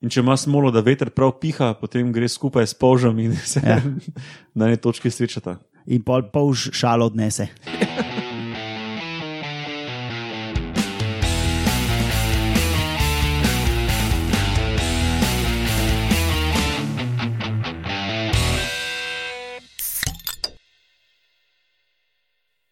In 0.00 0.08
če 0.08 0.22
ima 0.22 0.32
smolo, 0.40 0.70
da 0.72 0.80
veter 0.80 1.10
prav 1.12 1.34
piha, 1.42 1.74
potem 1.76 2.08
gre 2.12 2.24
skupaj 2.24 2.70
s 2.70 2.72
polžom 2.72 3.18
in 3.20 3.34
se 3.36 3.60
ja. 3.60 3.76
na 4.56 4.70
eni 4.70 4.80
točki 4.80 5.12
srečata. 5.12 5.58
In 5.92 6.00
pol 6.00 6.24
polž 6.32 6.70
šalo 6.72 7.10
odnese. 7.10 7.50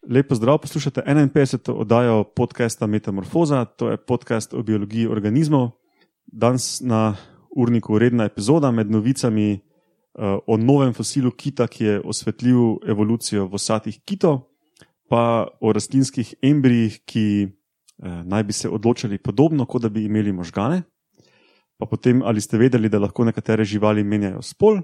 Lepo 0.09 0.33
zdrav, 0.33 0.57
poslušate 0.65 1.05
51. 1.05 1.77
oddajo 1.77 2.23
podcasta 2.33 2.89
Metamorfoza, 2.89 3.65
to 3.65 3.93
je 3.93 4.01
podcast 4.01 4.57
o 4.57 4.65
biologiji 4.65 5.05
organizmov. 5.05 5.78
Danes 6.31 6.81
na 6.81 7.15
urniku 7.55 7.97
redna 7.99 8.25
epizoda 8.29 8.71
med 8.71 8.91
novicami 8.91 9.53
uh, 9.53 10.37
o 10.47 10.57
novem 10.57 10.93
fosilu 10.93 11.31
kita, 11.31 11.67
ki 11.67 11.83
je 11.85 12.01
osvetlil 12.01 12.77
evolucijo 12.87 13.47
vosatih 13.49 13.99
kitov, 14.05 14.45
pa 15.09 15.47
o 15.61 15.73
rastlinskih 15.73 16.35
embrijih, 16.41 17.01
ki 17.05 17.25
uh, 17.47 18.21
naj 18.25 18.43
bi 18.43 18.53
se 18.53 18.69
odločili 18.69 19.17
podobno, 19.17 19.65
kot 19.65 19.81
da 19.81 19.89
bi 19.89 20.05
imeli 20.05 20.31
možgane. 20.31 20.83
Pa 21.79 21.85
potem, 21.85 22.21
ali 22.21 22.41
ste 22.41 22.57
vedeli, 22.57 22.89
da 22.89 22.99
lahko 22.99 23.25
nekatere 23.25 23.65
živali 23.65 24.03
menjajo 24.03 24.41
spol, 24.41 24.81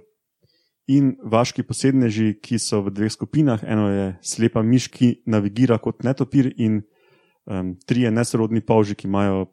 in 0.88 1.16
vaški 1.23 1.66
posedneži, 1.66 2.36
ki 2.41 2.59
so 2.62 2.81
v 2.86 2.94
dveh 2.94 3.12
skupinah. 3.12 3.64
Eno 3.66 3.89
je 3.89 4.05
slepa 4.22 4.62
miš, 4.64 4.89
ki 4.94 5.12
navigira 5.25 5.77
kot 5.81 6.03
netopir, 6.05 6.52
in 6.58 6.81
um, 7.45 7.75
trije 7.86 8.12
nesrodni 8.12 8.62
pavži, 8.62 8.95
ki 8.95 9.08
imajo 9.09 9.45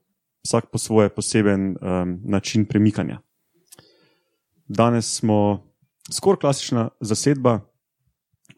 vsak 0.45 0.71
po 0.73 0.79
svoje 0.79 1.09
poseben 1.09 1.77
um, 1.81 2.21
način 2.25 2.65
premikanja. 2.65 3.19
Danes 4.69 5.17
smo 5.19 5.67
skoraj 6.13 6.41
klasična 6.41 6.89
zasedba, 7.01 7.61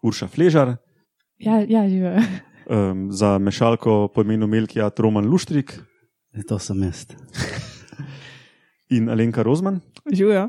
Urša 0.03 0.29
Fležar. 0.29 0.77
Ja, 1.39 1.65
ja 1.69 1.89
živijo. 1.89 2.17
Um, 2.71 3.13
za 3.13 3.39
mešalko 3.39 4.09
po 4.15 4.23
imenu 4.23 4.47
Melkija 4.47 4.91
Roman 4.99 5.27
Luštrik. 5.27 5.81
To 6.49 6.59
sem 6.59 6.83
jaz. 6.83 7.07
In 8.89 9.11
Alenka 9.11 9.43
Rozman. 9.43 9.81
Živijo. 10.13 10.49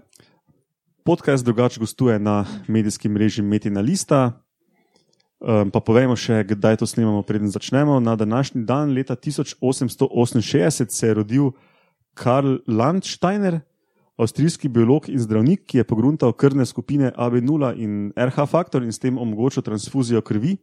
Podcast 1.06 1.46
drugače 1.46 1.80
gostuje 1.80 2.20
na 2.20 2.46
medijskem 2.68 3.12
mreži 3.12 3.42
Metina 3.42 3.81
Lista. 3.81 4.45
Um, 5.46 5.70
pa 5.70 5.78
povejmo 5.78 6.16
še, 6.18 6.40
kdaj 6.42 6.80
to 6.82 6.88
snemamo, 6.90 7.22
preden 7.22 7.52
začnemo. 7.54 8.00
Na 8.02 8.16
današnji 8.18 8.64
dan, 8.66 8.96
leta 8.98 9.14
1868, 9.14 10.90
se 10.90 11.08
je 11.08 11.14
rodil 11.14 11.52
Karl 12.18 12.58
Landsteiner, 12.66 13.60
avstrijski 14.18 14.72
biolog 14.74 15.06
in 15.06 15.22
zdravnik, 15.22 15.68
ki 15.70 15.78
je 15.78 15.86
pogruntal 15.86 16.34
krvne 16.34 16.66
skupine 16.66 17.12
AB0 17.14 17.76
in 17.78 18.10
RH 18.18 18.48
faktor 18.50 18.82
in 18.82 18.90
s 18.90 18.98
tem 18.98 19.20
omogočil 19.22 19.62
transfuzijo 19.62 20.24
krvi, 20.26 20.56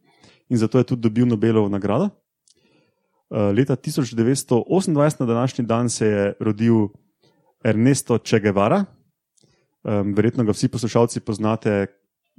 in 0.50 0.58
zato 0.58 0.82
je 0.82 0.88
tudi 0.90 1.06
dobil 1.06 1.30
Nobelovo 1.30 1.70
nagrado. 1.70 2.10
Uh, 3.30 3.54
leta 3.54 3.78
1928, 3.78 5.20
na 5.20 5.26
današnji 5.26 5.64
dan, 5.64 5.90
se 5.90 6.06
je 6.06 6.34
rodil 6.40 6.88
Ernesto 7.62 8.18
Che 8.18 8.40
Guevara, 8.40 8.84
Um, 9.82 10.12
verjetno 10.14 10.44
ga 10.46 10.54
vsi 10.54 10.68
poslušalci 10.70 11.20
poznate, 11.26 11.86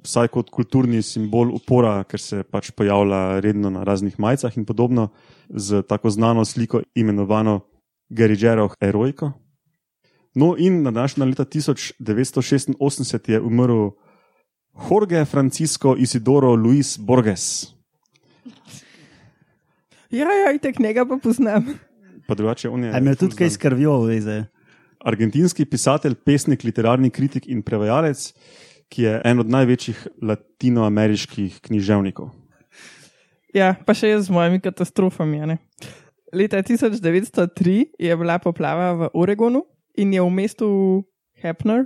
vsaj 0.04 0.28
kot 0.34 0.50
kulturni 0.50 1.02
simbol 1.06 1.54
upora, 1.54 2.04
ker 2.08 2.20
se 2.20 2.44
pač 2.44 2.72
pojavlja 2.76 3.40
redno 3.44 3.70
na 3.74 3.84
raznih 3.84 4.20
majicah 4.20 4.58
in 4.58 4.66
podobno, 4.66 5.10
z 5.50 5.84
tako 5.88 6.10
znano 6.10 6.46
sliko 6.46 6.82
imenovano 6.96 7.62
Gerigero 8.10 8.70
Heroiko. 8.80 9.32
No, 10.36 10.56
in 10.58 10.82
na 10.84 10.92
današnjo 10.92 11.26
leto 11.26 11.46
1986 11.46 13.30
je 13.32 13.42
umrl 13.42 13.90
Jorge 14.90 15.26
Francisco 15.26 15.96
Isidoro 15.96 16.56
Luis 16.56 16.98
Borges. 16.98 17.74
Ja, 20.10 20.26
ja, 20.26 20.58
tek 20.62 20.80
njega 20.80 21.06
pa 21.06 21.18
poznam. 21.24 21.66
Pa 22.28 22.36
drugače, 22.36 22.70
on 22.70 22.84
je. 22.84 22.92
Ali 22.94 23.02
me 23.02 23.16
tudi 23.16 23.36
kaj 23.36 23.50
skrbijo, 23.50 24.00
veze? 24.02 24.44
argentinski 25.04 25.66
pisatelj, 25.66 26.16
pesnik, 26.26 26.64
literarni 26.64 27.12
kritik 27.12 27.48
in 27.52 27.62
prevajalec, 27.64 28.30
ki 28.92 29.06
je 29.08 29.14
en 29.26 29.40
od 29.40 29.50
največjih 29.50 30.08
latinoameriških 30.22 31.62
književnikov. 31.68 32.32
Ja, 33.54 33.76
pa 33.86 33.94
še 33.94 34.16
jaz 34.16 34.28
z 34.28 34.34
mojimi 34.34 34.62
katastrofami. 34.64 35.44
Ne? 35.46 35.58
Leta 36.34 36.62
1903 36.66 37.94
je 38.02 38.18
bila 38.18 38.40
poplava 38.42 38.94
v 38.98 39.10
Oregonu 39.14 39.64
in 39.96 40.14
je 40.14 40.22
v 40.22 40.30
mestu 40.34 40.70
Hepner, 41.44 41.86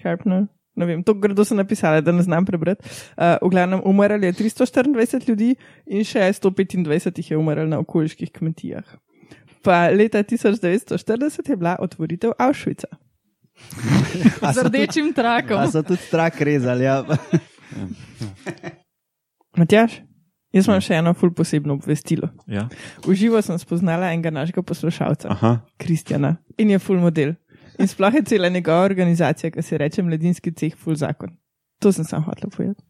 Hepner 0.00 0.46
ne 0.76 0.84
vem, 0.84 1.00
to 1.00 1.14
grdo 1.16 1.40
so 1.40 1.56
napisali, 1.56 2.02
da 2.04 2.12
ne 2.12 2.20
znam 2.20 2.44
prebrati. 2.44 2.84
Uh, 3.16 3.40
v 3.40 3.48
glavnem, 3.48 3.80
umrli 3.88 4.28
je 4.28 4.34
324 4.44 5.24
ljudi 5.24 5.54
in 5.88 6.04
še 6.04 6.20
125 6.36 7.16
jih 7.16 7.30
je 7.32 7.38
umrlo 7.40 7.64
na 7.64 7.80
okoliških 7.80 8.28
kmetijah 8.28 8.84
pa 9.66 9.90
leta 9.90 10.22
1940 10.22 11.50
je 11.50 11.56
bila 11.56 11.76
otvoritev 11.80 12.30
Avšvica. 12.38 12.86
Z 14.54 14.66
rdečim 14.68 15.12
trakom. 15.16 15.56
Pa 15.56 15.70
so 15.70 15.82
tudi 15.82 16.02
trak 16.10 16.40
rezali. 16.40 16.84
Ja. 16.84 17.02
Matjaš, 19.56 20.00
jaz 20.52 20.68
imam 20.68 20.82
še 20.84 20.98
eno 21.00 21.14
ful 21.16 21.32
posebno 21.36 21.76
obvestilo. 21.78 22.28
Ja. 22.50 22.66
V 23.06 23.16
živo 23.16 23.40
sem 23.44 23.58
spoznala 23.60 24.12
enega 24.12 24.32
našega 24.34 24.62
poslušalca, 24.66 25.36
Kristjana, 25.80 26.36
in 26.60 26.74
je 26.74 26.80
ful 26.82 27.00
model. 27.00 27.34
In 27.80 27.88
sploh 27.88 28.14
je 28.14 28.24
cela 28.24 28.48
njegova 28.48 28.86
organizacija, 28.88 29.50
ki 29.52 29.62
se 29.62 29.78
reče 29.78 30.02
Mladinski 30.02 30.52
ceh 30.56 30.76
ful 30.76 30.96
zakon. 30.96 31.34
To 31.84 31.92
sem 31.92 32.04
sam 32.08 32.24
hotel 32.24 32.50
povedati. 32.50 32.80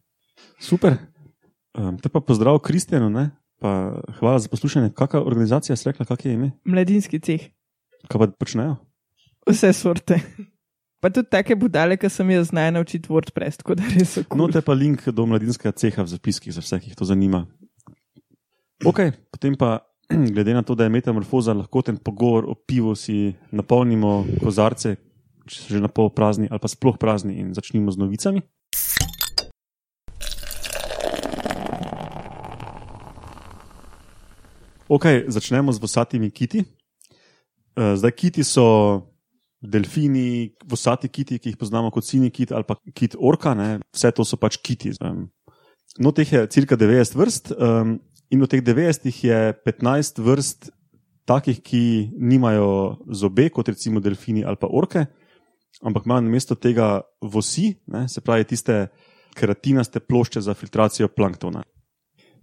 Super. 0.63 0.95
Um, 1.75 1.97
te 1.99 2.09
pa 2.09 2.21
pozdrav 2.23 2.59
Kristjanu, 2.63 3.11
Pa 3.57 3.97
hvala 4.19 4.39
za 4.39 4.49
poslušanje. 4.49 4.91
Kakšna 4.93 5.23
organizacija 5.25 5.73
je 5.73 5.89
rekla, 5.89 6.05
kak 6.05 6.25
je 6.25 6.33
ime? 6.33 6.51
Mladinski 6.65 7.19
ceh. 7.19 7.49
Kaj 8.07 8.19
pa 8.19 8.27
počnejo? 8.37 8.75
Vse 9.49 9.73
sorte. 9.73 10.19
Pa 10.97 11.11
tudi 11.13 11.29
take 11.29 11.53
budale, 11.53 11.93
ki 11.93 12.09
sem 12.09 12.29
jaz 12.33 12.49
znal 12.49 12.71
naučiti 12.73 13.09
WordPress, 13.13 13.61
tako 13.61 13.75
da 13.77 13.85
res 13.85 14.15
so. 14.15 14.23
Cool. 14.25 14.39
No, 14.41 14.47
te 14.49 14.63
pa 14.65 14.73
link 14.73 15.03
do 15.13 15.25
mladinskega 15.29 15.69
ceha 15.77 16.01
v 16.01 16.09
zapiskih 16.09 16.53
za 16.55 16.63
vse, 16.63 16.79
ki 16.81 16.89
jih 16.89 16.97
to 16.97 17.05
zanima. 17.05 17.43
Ok, 18.81 19.03
potem 19.29 19.53
pa, 19.53 19.85
glede 20.33 20.55
na 20.57 20.63
to, 20.65 20.73
da 20.73 20.87
je 20.87 20.93
metamorfoza 20.95 21.53
lahko 21.53 21.83
ten 21.85 21.99
pogovor 22.01 22.49
o 22.49 22.55
pivu, 22.57 22.95
si 22.97 23.35
napolnimo 23.53 24.23
kozarce, 24.41 24.95
če 25.45 25.59
so 25.61 25.75
že 25.75 25.81
na 25.85 25.89
pol 25.91 26.09
prazni 26.09 26.49
ali 26.49 26.59
pa 26.59 26.69
sploh 26.69 26.97
prazni 26.97 27.37
in 27.37 27.53
začnimo 27.53 27.93
z 27.93 28.01
novicami. 28.01 28.41
Ok, 34.89 35.29
začnemo 35.29 35.69
z 35.69 35.83
vsatimi 35.83 36.31
kiti. 36.33 36.65
Uh, 37.77 37.93
zdaj, 37.93 38.17
kiti 38.17 38.41
so 38.41 38.65
delfini, 39.67 40.53
vsati 40.71 41.09
kiti, 41.11 41.39
ki 41.39 41.53
jih 41.53 41.59
poznamo 41.59 41.91
kot 41.93 42.07
sini 42.07 42.31
kit 42.33 42.53
ali 42.55 42.67
pa 42.67 42.77
kit 42.95 43.17
orka, 43.19 43.53
ne? 43.57 43.77
vse 43.95 44.11
to 44.15 44.25
so 44.27 44.39
pač 44.39 44.59
kiti. 44.63 44.93
No, 45.99 46.13
teh 46.15 46.31
je 46.31 46.45
cirka 46.53 46.77
90 46.77 47.17
vrst 47.17 47.53
um, 47.55 47.97
in 48.29 48.43
od 48.43 48.51
teh 48.51 48.63
90 48.63 49.07
je 49.25 49.39
15 49.65 50.23
vrst 50.23 50.71
takih, 51.27 51.59
ki 51.59 51.83
nimajo 52.15 53.03
zobe, 53.11 53.49
kot 53.51 53.67
recimo 53.67 53.99
delfini 53.99 54.45
ali 54.47 54.59
pa 54.59 54.69
orke, 54.71 55.05
ampak 55.83 56.07
imajo 56.07 56.23
na 56.23 56.31
mesto 56.31 56.55
tega 56.55 57.01
vosi, 57.21 57.73
ne? 57.91 58.07
se 58.07 58.23
pravi 58.23 58.47
tiste 58.47 58.87
keratinaste 59.37 59.99
plošče 59.99 60.41
za 60.41 60.53
filtracijo 60.53 61.07
planktona. 61.07 61.63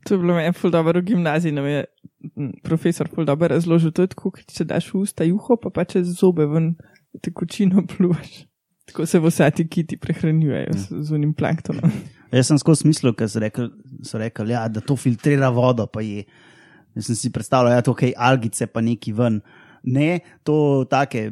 To 0.05 0.15
je 0.15 0.19
bilo 0.19 0.34
meni 0.37 0.53
ful 0.53 0.71
dobro 0.71 1.01
v 1.01 1.09
gimnaziji, 1.09 1.53
nam 1.53 1.67
je 1.67 1.84
profesor 2.63 3.09
ful 3.09 3.25
dobro 3.25 3.49
razložil, 3.49 3.93
to 3.93 4.05
je 4.05 4.13
tako, 4.13 4.34
če 4.37 4.67
daš 4.69 4.91
v 4.93 5.01
usta 5.01 5.25
juho, 5.25 5.57
pa 5.57 5.73
pa 5.73 5.87
če 5.89 6.05
zobe 6.05 6.45
ven 6.47 6.75
tekočino 7.23 7.85
pluvaš. 7.87 8.45
Tako 8.84 9.07
se 9.07 9.21
vsati 9.21 9.69
kiti 9.69 9.97
prehranjujejo 9.97 10.72
z, 10.72 11.03
z 11.03 11.13
unim 11.13 11.33
planktonom. 11.34 11.93
Jaz 12.34 12.51
sem 12.51 12.59
skozi 12.59 12.84
smisel, 12.84 13.15
ker 13.16 13.31
so 13.31 13.41
rekli, 13.41 13.69
so 14.05 14.19
rekli 14.21 14.53
ja, 14.53 14.66
da 14.69 14.83
to 14.84 14.97
filtrira 14.99 15.49
vodo, 15.55 15.87
pa 15.87 16.03
je. 16.05 16.25
Jaz 16.95 17.09
sem 17.09 17.19
si 17.19 17.31
predstavljal, 17.33 17.72
da 17.72 17.78
ja, 17.78 17.83
je 17.83 17.87
to 17.89 17.95
kaj 17.99 18.13
algice, 18.16 18.66
pa 18.71 18.83
neki 18.84 19.15
ven. 19.16 19.41
Ne, 19.84 20.21
to 20.47 20.84
take 20.91 21.31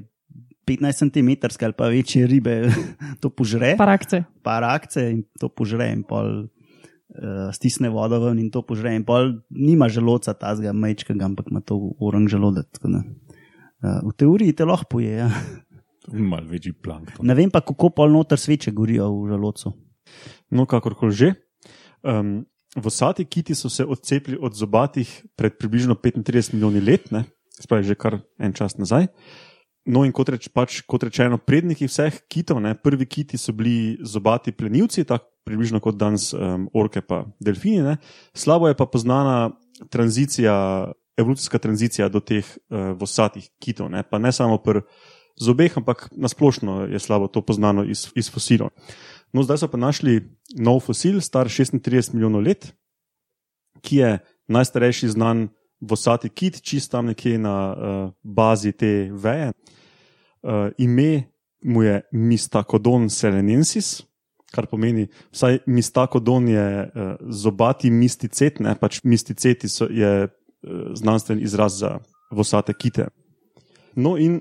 15 0.69 1.05
cm 1.05 1.31
ali 1.65 1.73
pa 1.73 1.89
večje 1.89 2.27
ribe, 2.27 2.71
to 3.23 3.31
požre. 3.31 3.75
Parakce. 3.79 4.25
Parakce 4.43 5.11
in 5.11 5.23
to 5.41 5.49
požre 5.49 5.91
in 5.93 6.05
pol 6.07 6.47
uh, 6.47 7.51
stisne 7.53 7.91
vodo 7.91 8.21
ven 8.23 8.39
in 8.39 8.51
to 8.51 8.63
požre. 8.63 8.95
In 8.95 9.05
pol 9.05 9.43
nima 9.51 9.89
želodca, 9.89 10.35
ta 10.35 10.55
zga 10.57 10.73
majčkega, 10.73 11.25
ampak 11.25 11.51
ima 11.51 11.61
to 11.61 11.79
uran 12.01 12.29
želodec. 12.31 12.81
Uh, 12.83 13.03
v 13.83 14.15
teoriji 14.17 14.57
te 14.57 14.65
lahko 14.65 14.97
poje. 14.97 15.19
Ja. 15.19 15.31
Mal 16.11 16.49
večji 16.51 16.73
plank. 16.73 17.15
Ne 17.23 17.35
vem 17.39 17.51
pa, 17.51 17.61
kako 17.63 17.93
pol 17.95 18.11
noter 18.11 18.41
sveče 18.41 18.73
gorijo 18.75 19.11
v 19.13 19.29
želodcu. 19.31 19.73
No, 20.51 20.67
kakorkoli 20.67 21.13
že. 21.13 21.35
Um, 22.03 22.43
Vsati 22.73 23.25
kiti 23.29 23.55
so 23.55 23.69
se 23.69 23.85
odcepili 23.85 24.39
od 24.41 24.55
zobatih 24.57 25.27
pred 25.37 25.59
približno 25.59 25.95
35 25.95 26.55
milijoni 26.55 26.81
let, 26.81 27.11
spravi 27.61 27.85
že 27.85 27.95
kar 27.95 28.17
en 28.39 28.53
čas 28.53 28.79
nazaj. 28.79 29.07
No, 29.85 30.05
in 30.07 30.13
kot, 30.15 30.31
reč, 30.31 30.47
pač, 30.49 30.81
kot 30.87 31.03
rečeno, 31.03 31.41
predniki 31.43 31.89
vseh 31.91 32.23
kitov, 32.31 32.63
ne, 32.63 32.77
prvi 32.79 33.07
kiti 33.07 33.39
so 33.39 33.53
bili 33.53 33.99
zobati 34.01 34.55
plenilci, 34.55 35.05
tako 35.05 35.27
približno 35.45 35.81
kot 35.83 35.99
danes 35.99 36.31
um, 36.33 36.69
orke 36.73 37.03
pa 37.03 37.25
delfini. 37.43 37.83
Ne. 37.83 37.97
Slabo 38.35 38.71
je 38.71 38.79
pa 38.79 38.87
poznana 38.87 39.51
tranzicija, 39.91 40.93
evolucijska 41.19 41.59
tranzicija 41.59 42.09
do 42.09 42.23
teh 42.23 42.47
uh, 42.47 42.95
vosatih 42.99 43.49
kitov. 43.59 43.91
Ne, 43.91 44.05
pa 44.07 44.23
ne 44.23 44.33
samo 44.33 44.61
pri 44.63 44.85
zobeh, 45.41 45.73
ampak 45.77 46.09
nasplošno 46.13 46.87
je 46.93 46.99
slabo 46.99 47.29
to 47.29 47.43
poznano 47.43 47.85
iz, 47.85 48.09
iz 48.15 48.31
fosilov. 48.31 48.71
No, 49.33 49.43
zdaj 49.43 49.65
so 49.65 49.69
pa 49.73 49.81
našli 49.81 50.21
nov 50.57 50.83
fosil, 50.85 51.21
star 51.25 51.49
36 51.49 52.13
milijonov 52.13 52.45
let, 52.45 52.73
ki 53.81 53.97
je 53.97 54.11
najstarejši 54.53 55.09
znan 55.17 55.49
vosati 55.81 56.29
kit, 56.29 56.61
čist 56.63 56.93
tam 56.93 57.11
nekje 57.11 57.39
na 57.39 57.57
uh, 57.73 58.13
bazi 58.23 58.73
te 58.73 59.09
veje. 59.11 59.53
Uh, 60.43 60.71
ime 60.79 61.33
mu 61.63 61.83
je 61.83 62.03
Mistakodon 62.13 63.09
selenensis, 63.11 64.03
kar 64.53 64.67
pomeni, 64.67 65.09
vsaj 65.33 65.63
Mistakodon 65.67 66.49
je 66.49 66.67
uh, 66.85 67.13
zobati 67.31 67.91
misticet, 67.91 68.61
ne 68.61 68.75
pač 68.79 69.01
misticeti 69.05 69.69
so, 69.69 69.89
je 69.91 70.29
uh, 70.29 70.31
znanstven 70.95 71.41
izraz 71.43 71.79
za 71.81 71.99
vosate 72.31 72.75
kite. 72.75 73.09
No, 73.97 74.17
in 74.19 74.41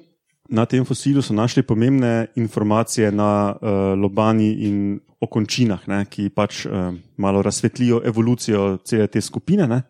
na 0.52 0.66
tem 0.66 0.84
fosilu 0.86 1.22
so 1.24 1.34
našli 1.34 1.64
pomembne 1.64 2.28
informacije 2.36 3.12
na 3.12 3.56
uh, 3.56 3.70
lobani 3.96 4.52
in 4.68 5.00
o 5.22 5.28
končinah, 5.28 5.88
ne, 5.88 6.04
ki 6.10 6.30
pač 6.36 6.66
uh, 6.66 6.92
malo 7.18 7.42
razsvetlijo 7.42 8.02
evolucijo 8.06 8.78
cele 8.84 9.08
te 9.08 9.22
skupine. 9.22 9.68
Ne. 9.68 9.82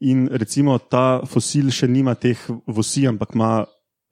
In 0.00 0.26
recimo 0.32 0.78
ta 0.78 1.22
fosil 1.30 1.70
še 1.70 1.86
nima 1.88 2.16
teh 2.18 2.40
vosi, 2.66 3.06
ampak 3.06 3.36
ima 3.38 3.64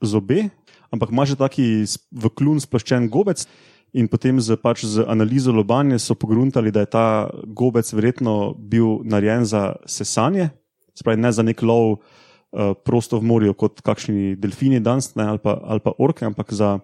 zobe, 0.05 0.47
ampak 0.95 1.11
ima 1.11 1.27
že 1.27 1.37
taki 1.37 1.85
v 2.13 2.31
klun 2.31 2.63
sploščen 2.63 3.11
gobec. 3.11 3.43
In 3.93 4.09
potem 4.09 4.39
z, 4.41 4.57
pač 4.57 4.87
z 4.89 5.05
analizo 5.05 5.53
lobanje 5.53 5.99
so 5.99 6.15
pogruntali, 6.15 6.71
da 6.73 6.87
je 6.87 6.93
ta 6.95 7.29
gobec 7.45 7.85
verjetno 7.93 8.55
bil 8.57 9.03
narejen 9.05 9.45
za 9.45 9.77
sesanje, 9.85 10.49
spravi 10.97 11.21
ne 11.21 11.33
za 11.33 11.43
nek 11.45 11.61
lov 11.61 11.99
uh, 11.99 12.22
prosto 12.85 13.17
v 13.19 13.25
morju, 13.25 13.55
kot 13.57 13.81
kakšni 13.81 14.37
delfini 14.37 14.81
danes 14.81 15.13
ali, 15.17 15.41
ali 15.43 15.81
pa 15.81 15.95
orke, 15.99 16.27
ampak 16.29 16.53
za, 16.53 16.79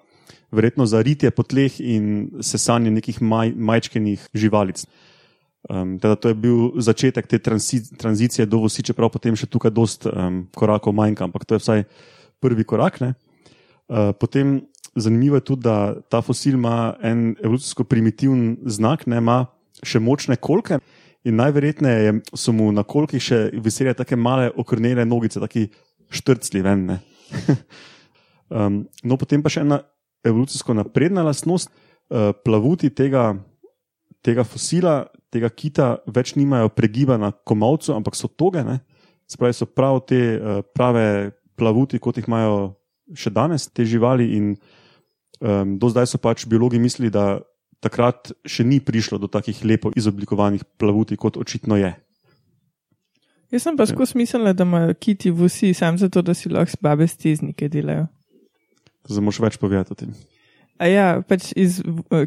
verjetno 0.51 0.87
za 0.89 1.03
ritje 1.05 1.31
po 1.31 1.45
tleh 1.45 1.77
in 1.81 2.31
sesanje 2.41 2.91
nekih 2.91 3.21
maj, 3.21 3.53
majčkenih 3.53 4.29
živalic. 4.35 4.87
Um, 5.69 5.99
teda 6.01 6.17
to 6.17 6.33
je 6.33 6.37
bil 6.39 6.59
začetek 6.81 7.27
te 7.27 7.39
transi, 7.39 7.83
tranzicije 7.99 8.47
do 8.47 8.63
vosi, 8.63 8.81
čeprav 8.81 9.11
potem 9.13 9.37
še 9.37 9.51
tukaj 9.51 9.75
dosta 9.75 10.09
um, 10.09 10.47
korakov 10.57 10.95
manjka, 10.97 11.27
ampak 11.29 11.45
to 11.45 11.59
je 11.59 11.65
vsaj 11.65 11.85
prvi 12.41 12.65
korak. 12.65 13.03
Ne? 13.05 13.13
Eh, 13.89 14.13
potem 14.13 14.63
zanimivo 14.95 15.37
je 15.37 15.41
tudi, 15.41 15.63
da 15.63 15.95
ta 16.09 16.21
fosil 16.23 16.55
ima 16.55 16.95
en 17.03 17.37
evolucijsko 17.43 17.85
primitiven 17.85 18.59
znak, 18.67 19.07
ne 19.07 19.17
ima 19.17 19.47
še 19.83 20.01
močne 20.01 20.37
kolke. 20.37 20.81
In 21.27 21.35
najverjetneje 21.41 22.21
so 22.39 22.55
mu 22.55 22.71
na 22.73 22.85
kolkih 22.87 23.23
še 23.23 23.39
veselje 23.65 23.97
tako 23.99 24.17
male 24.21 24.53
okrnjene 24.55 25.05
nogice, 25.09 25.41
tako 25.43 25.67
štrcli 26.15 26.63
ven. 26.63 26.85
um, 28.49 28.85
no, 29.09 29.19
potem 29.19 29.43
pa 29.43 29.51
še 29.53 29.65
ena 29.67 29.83
evolucijsko 30.27 30.77
napredna 30.79 31.27
lastnost. 31.27 31.73
Uh, 32.09 32.31
plavuti 32.45 32.89
tega, 32.97 33.35
tega 34.25 34.45
fosila, 34.49 35.03
tega 35.29 35.51
kita, 35.53 35.99
več 36.09 36.33
nimajo 36.39 36.71
pregiba 36.73 37.19
na 37.21 37.33
komovcu, 37.33 37.93
ampak 37.93 38.17
so 38.17 38.31
toge. 38.31 38.63
Spravi 39.29 39.57
so 39.59 39.69
prav 39.69 40.01
te 40.09 40.23
uh, 40.39 40.63
prave 40.73 41.35
plavuti, 41.59 42.01
kot 42.01 42.17
jih 42.17 42.31
imajo 42.31 42.79
še 43.13 43.33
danes 43.35 43.67
te 43.69 43.85
živali. 43.85 44.31
In, 44.39 44.55
um, 45.43 45.77
do 45.77 45.91
zdaj 45.93 46.09
so 46.09 46.23
pač 46.23 46.47
biologi 46.49 46.81
mislili, 46.81 47.13
da 47.13 47.43
takrat 47.85 48.33
še 48.47 48.67
ni 48.67 48.81
prišlo 48.81 49.19
do 49.23 49.31
takih 49.31 49.61
lepo 49.65 49.93
izoblikovanih 49.97 50.65
plavuti, 50.79 51.17
kot 51.17 51.39
očitno 51.39 51.79
je. 51.79 51.93
Jaz 53.49 53.65
sem 53.65 53.77
pa 53.79 53.87
ja. 53.87 53.93
skozi 53.95 54.19
mislila, 54.19 54.53
da 54.53 54.67
imajo 54.67 54.95
kiti 55.01 55.31
vsi, 55.33 55.73
sam 55.75 55.99
zato, 55.99 56.23
da 56.23 56.35
si 56.37 56.51
lahko 56.53 56.77
babe 56.85 57.07
steznike 57.09 57.71
delajo. 57.73 58.09
Zdaj 59.09 59.25
moš 59.25 59.39
več 59.41 59.57
povedati 59.57 59.95
o 59.95 59.97
tem. 59.97 60.13
A 60.79 60.87
ja, 60.87 61.07
pač 61.27 61.49
iz 61.59 61.81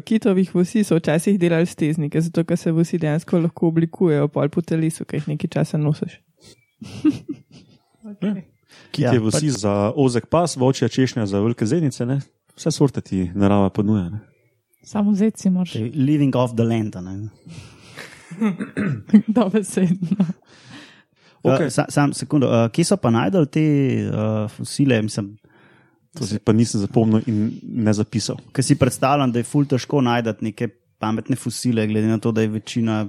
kitovih 0.04 0.50
vsi 0.52 0.82
so 0.84 0.98
včasih 0.98 1.38
delali 1.40 1.68
steznike, 1.68 2.20
zato 2.20 2.42
ker 2.44 2.58
se 2.58 2.72
vsi 2.74 2.98
dejansko 3.00 3.40
lahko 3.46 3.70
oblikujejo 3.70 4.26
pol 4.34 4.50
po 4.52 4.64
telesu, 4.66 5.06
ki 5.08 5.20
jih 5.20 5.30
nekaj 5.30 5.52
časa 5.54 5.80
nosiš. 5.80 6.18
okay. 8.10 8.42
Kit 8.90 9.06
ja, 9.06 9.14
je 9.14 9.22
vsi 9.22 9.48
pač... 9.52 9.62
za 9.62 9.76
ozek 9.96 10.26
pas, 10.32 10.56
vočja 10.58 10.90
češnja 10.90 11.28
za 11.30 11.40
velike 11.40 11.68
zenice, 11.68 12.08
ne? 12.08 12.20
vse 12.58 12.70
sorte 12.74 13.00
ti 13.00 13.30
narava 13.34 13.70
ponuja. 13.70 14.10
Ne? 14.10 14.20
Samo 14.82 15.14
zeci 15.14 15.50
moraš. 15.50 15.74
Living 15.94 16.36
off 16.36 16.54
the 16.54 16.64
land. 16.64 16.96
Se 19.62 19.80
je. 19.80 19.88
Okay. 21.42 21.66
Uh, 21.66 21.84
sam 21.88 22.12
sekundo, 22.12 22.46
uh, 22.46 22.68
kje 22.70 22.84
so 22.84 22.96
pa 22.96 23.10
najdel 23.10 23.46
te 23.50 23.62
uh, 24.06 24.50
fosile? 24.50 25.02
Mislim, 25.02 25.36
to 26.18 26.26
si 26.26 26.38
pa 26.38 26.52
nisem 26.54 26.80
zapomnil 26.80 27.22
in 27.26 27.50
ne 27.62 27.92
zapisal. 27.92 28.38
Ker 28.54 28.64
si 28.64 28.78
predstavljam, 28.78 29.32
da 29.32 29.42
je 29.42 29.48
ful 29.48 29.66
težko 29.66 30.00
najti 30.00 30.46
neke 30.46 30.68
pametne 31.02 31.36
fosile, 31.36 31.86
glede 31.90 32.06
na 32.06 32.18
to, 32.22 32.32
da 32.32 32.44
je 32.44 32.52
večina 32.52 33.06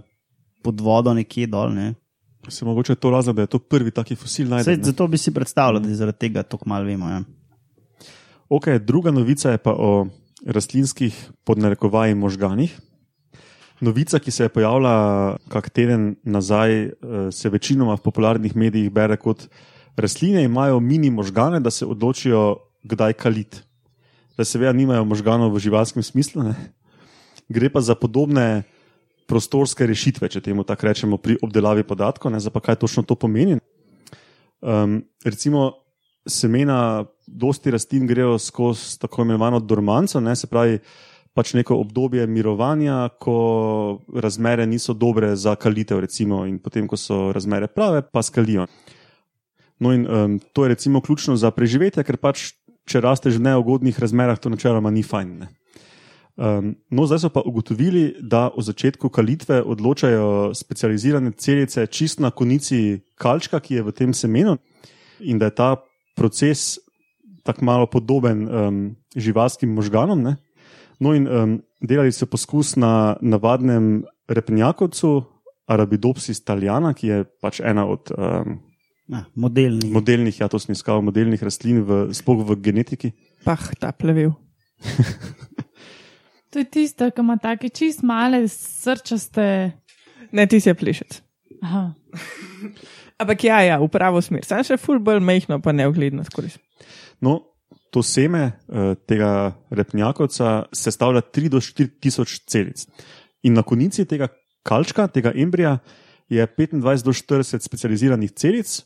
pod 0.64 0.82
vodo 0.82 1.14
nekje 1.14 1.48
dol. 1.48 1.76
Ne? 1.76 1.94
Se 2.50 2.66
mogoče 2.66 2.96
to 2.96 3.12
razlog, 3.14 3.36
da 3.36 3.46
je 3.46 3.54
to 3.54 3.60
prvi 3.60 3.92
taki 3.92 4.16
fosil 4.16 4.50
najden. 4.50 4.84
Zato 4.84 5.08
bi 5.08 5.18
si 5.18 5.34
predstavljal, 5.34 5.82
da 5.84 5.90
je 5.90 5.96
zaradi 5.96 6.18
tega 6.26 6.44
tako 6.44 6.70
malo 6.70 6.90
vemo. 6.90 7.10
Ja. 7.10 7.22
Okay, 8.50 8.80
druga 8.80 9.12
novica 9.12 9.52
je 9.52 9.58
pa 9.58 9.72
o 9.78 10.08
rastlinskih 10.46 11.16
podnarekovaji 11.44 12.16
možganih. 12.16 12.74
Novica, 13.82 14.20
ki 14.20 14.32
se 14.32 14.44
je 14.44 14.50
pojavila 14.50 15.38
kak 15.50 15.70
teden 15.70 16.16
nazaj, 16.24 16.72
eh, 16.84 16.92
se 17.32 17.50
večinoma 17.50 17.96
v 17.96 18.04
popularnih 18.04 18.56
medijih 18.56 18.92
bere 18.92 19.18
kot 19.18 19.48
rastline 19.96 20.44
imajo 20.44 20.80
mini 20.80 21.10
možgane, 21.10 21.60
da 21.60 21.72
se 21.72 21.86
odločijo, 21.86 22.58
kdaj 22.84 23.14
kaliti. 23.14 23.62
Da 24.38 24.46
seveda 24.46 24.74
nimajo 24.74 25.06
možganov 25.06 25.54
v 25.54 25.60
živalskem 25.60 26.04
smislu, 26.04 26.44
ne? 26.44 26.56
gre 27.50 27.70
pa 27.70 27.82
za 27.82 27.96
podobne 27.96 28.64
prostorske 29.28 29.86
rešitve, 29.88 30.30
če 30.30 30.42
temu 30.42 30.64
tako 30.68 30.88
rečemo, 30.90 31.18
pri 31.18 31.38
obdelavi 31.42 31.84
podatkov, 31.84 32.32
ne 32.32 32.40
za 32.40 32.50
pa 32.50 32.60
kaj 32.60 32.82
točno 32.82 33.04
to 33.04 33.16
pomeni. 33.16 33.60
Um, 34.64 35.04
recimo, 35.24 35.74
semena, 36.28 37.06
dosti 37.28 37.72
rastlin 37.72 38.08
grejo 38.08 38.38
skozi 38.40 39.00
tako 39.00 39.22
imenovano 39.22 39.60
dormanco, 39.60 40.20
ne, 40.20 40.36
se 40.36 40.48
pravi, 40.48 40.80
pač 41.34 41.54
neko 41.58 41.80
obdobje 41.82 42.28
mirovanja, 42.30 43.08
ko 43.20 44.00
razmere 44.14 44.68
niso 44.70 44.94
dobre 44.94 45.36
za 45.36 45.56
kalitev, 45.56 46.04
recimo, 46.06 46.44
in 46.46 46.60
potem, 46.62 46.88
ko 46.88 46.98
so 46.98 47.32
razmere 47.34 47.68
prave, 47.68 48.04
pa 48.06 48.22
skalijo. 48.22 48.68
No, 49.82 49.94
in 49.94 50.06
um, 50.06 50.38
to 50.54 50.66
je 50.66 50.76
recimo 50.76 51.02
ključno 51.02 51.36
za 51.36 51.52
preživetje, 51.52 52.04
ker 52.06 52.20
pač, 52.22 52.52
če 52.86 53.02
rasteš 53.02 53.40
v 53.40 53.48
neugodnih 53.50 53.98
razmerah, 54.00 54.38
to 54.40 54.54
načeloma 54.54 54.94
ni 54.94 55.02
fajn. 55.04 55.34
Ne. 55.42 55.50
Um, 56.34 56.76
no, 56.90 57.06
zdaj 57.10 57.26
so 57.26 57.30
pa 57.34 57.44
ugotovili, 57.46 58.16
da 58.22 58.48
o 58.54 58.62
začetku 58.62 59.10
kalitve 59.10 59.62
odločajo 59.62 60.54
specializirane 60.58 61.34
celice 61.38 61.86
čist 61.88 62.22
na 62.22 62.32
konici 62.32 63.02
kalčka, 63.18 63.60
ki 63.62 63.82
je 63.82 63.88
v 63.90 63.94
tem 63.94 64.14
semenu, 64.14 64.58
in 65.20 65.42
da 65.42 65.50
je 65.50 65.58
ta 65.58 65.70
proces 66.18 66.78
tako 67.44 67.66
malo 67.66 67.86
podoben 67.92 68.48
um, 68.48 68.82
živalskim 69.16 69.74
možganom. 69.74 70.22
Ne? 70.24 70.36
No, 71.00 71.14
in 71.14 71.28
um, 71.28 71.58
delali 71.82 72.12
so 72.12 72.26
poskus 72.26 72.76
na 72.80 73.16
navadnem 73.22 74.04
repnjakovcu, 74.28 75.24
Arabidopsis 75.68 76.44
Taljana, 76.44 76.92
ki 76.94 77.08
je 77.08 77.24
pač 77.42 77.62
ena 77.64 77.86
od 77.88 78.12
um, 78.12 78.58
ja, 79.08 79.24
modelnih. 79.36 79.92
modelnih, 79.94 80.40
ja, 80.42 80.50
to 80.52 80.60
sem 80.60 80.76
iskal, 80.76 81.02
modelnih 81.04 81.44
rastlin, 81.44 81.84
sploh 82.12 82.44
v 82.48 82.60
genetiki. 82.64 83.14
Pah, 83.48 83.72
ta 83.80 83.92
plevil. 83.96 84.36
To 86.54 86.60
je 86.62 86.66
tisto, 86.70 87.10
ki 87.10 87.22
ima 87.22 87.38
tako 87.42 87.70
čist 87.74 88.04
male 88.06 88.44
srčaste. 88.48 89.46
Ne, 90.32 90.46
ti 90.46 90.60
si 90.62 90.70
je 90.70 90.76
plišec. 90.78 91.16
Ampak 93.22 93.44
ja, 93.46 93.62
ja, 93.62 93.80
v 93.80 93.90
pravo 93.92 94.22
smer. 94.22 94.46
Sam 94.48 94.64
še 94.66 94.78
ful 94.82 95.02
bolj 95.04 95.22
mehko, 95.24 95.60
pa 95.64 95.74
ne 95.76 95.88
ogledno 95.88 96.26
skoraj. 96.26 96.56
No, 97.24 97.40
to 97.94 98.02
seme 98.02 98.46
uh, 98.46 98.94
tega 99.08 99.54
repnjakovca 99.70 100.70
sestavlja 100.74 101.22
3 101.30 101.52
do 101.54 101.62
4 101.62 102.00
tisoč 102.02 102.40
celic. 102.50 102.88
In 103.46 103.54
na 103.54 103.64
konici 103.64 104.08
tega 104.10 104.32
kalčka, 104.66 105.08
tega 105.12 105.34
embrija, 105.36 105.78
je 106.30 106.48
25 106.48 107.04
do 107.04 107.14
40 107.14 107.62
specializiranih 107.62 108.32
celic, 108.32 108.82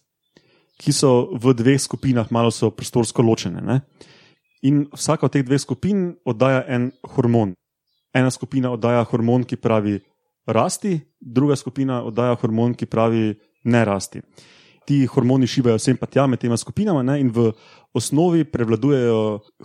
ki 0.78 0.94
so 0.94 1.32
v 1.34 1.54
dveh 1.58 1.80
skupinah, 1.82 2.30
malo 2.32 2.52
so 2.52 2.70
prostorsko 2.74 3.24
ločene. 3.26 3.62
Ne? 3.62 3.82
In 4.68 4.86
vsaka 4.94 5.26
od 5.26 5.34
teh 5.34 5.46
dveh 5.46 5.62
skupin 5.62 6.12
oddaja 6.26 6.66
en 6.68 6.92
hormon. 7.16 7.56
Ena 8.14 8.30
skupina 8.34 8.74
oddaja 8.74 9.06
hormon, 9.08 9.46
ki 9.46 9.58
pravi 9.62 9.98
rasti, 10.48 10.98
druga 11.22 11.56
skupina 11.56 12.02
oddaja 12.06 12.38
hormon, 12.42 12.76
ki 12.78 12.90
pravi 12.90 13.38
ne 13.68 13.84
rasti. 13.86 14.24
ti 14.88 15.04
hormoni 15.06 15.48
šivajo 15.48 15.80
sem 15.84 15.98
pa 16.00 16.08
tja 16.08 16.24
med 16.32 16.40
tema 16.40 16.56
skupinama 16.58 17.04
ne, 17.04 17.18
in 17.20 17.28
v 17.36 17.52
osnovi 17.98 18.46
prevladujejo 18.48 19.18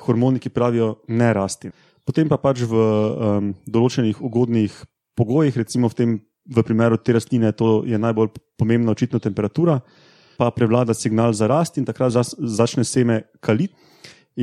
hormoni, 0.07 0.41
ki 0.43 0.51
pravijo 0.51 0.97
ne 1.09 1.31
rasti. 1.33 1.71
Potem 2.03 2.27
pa 2.29 2.41
pač 2.43 2.65
v 2.67 2.75
um, 2.75 3.53
določenih 3.71 4.19
ugodnih 4.19 4.75
pogojih, 5.15 5.55
recimo 5.63 5.87
v, 5.93 5.95
tem, 5.95 6.17
v 6.51 6.65
primeru 6.67 6.99
te 6.99 7.15
rastline, 7.15 7.53
to 7.55 7.85
je 7.87 7.99
najbolj 7.99 8.33
pomembna 8.59 8.97
očitno 8.97 9.21
temperatura, 9.23 9.79
pa 10.41 10.51
prevlada 10.51 10.97
signal 10.97 11.37
za 11.37 11.47
rast 11.47 11.79
in 11.79 11.87
takrat 11.87 12.11
zas- 12.17 12.35
začne 12.35 12.83
seme 12.83 13.23
kaliti. 13.39 13.77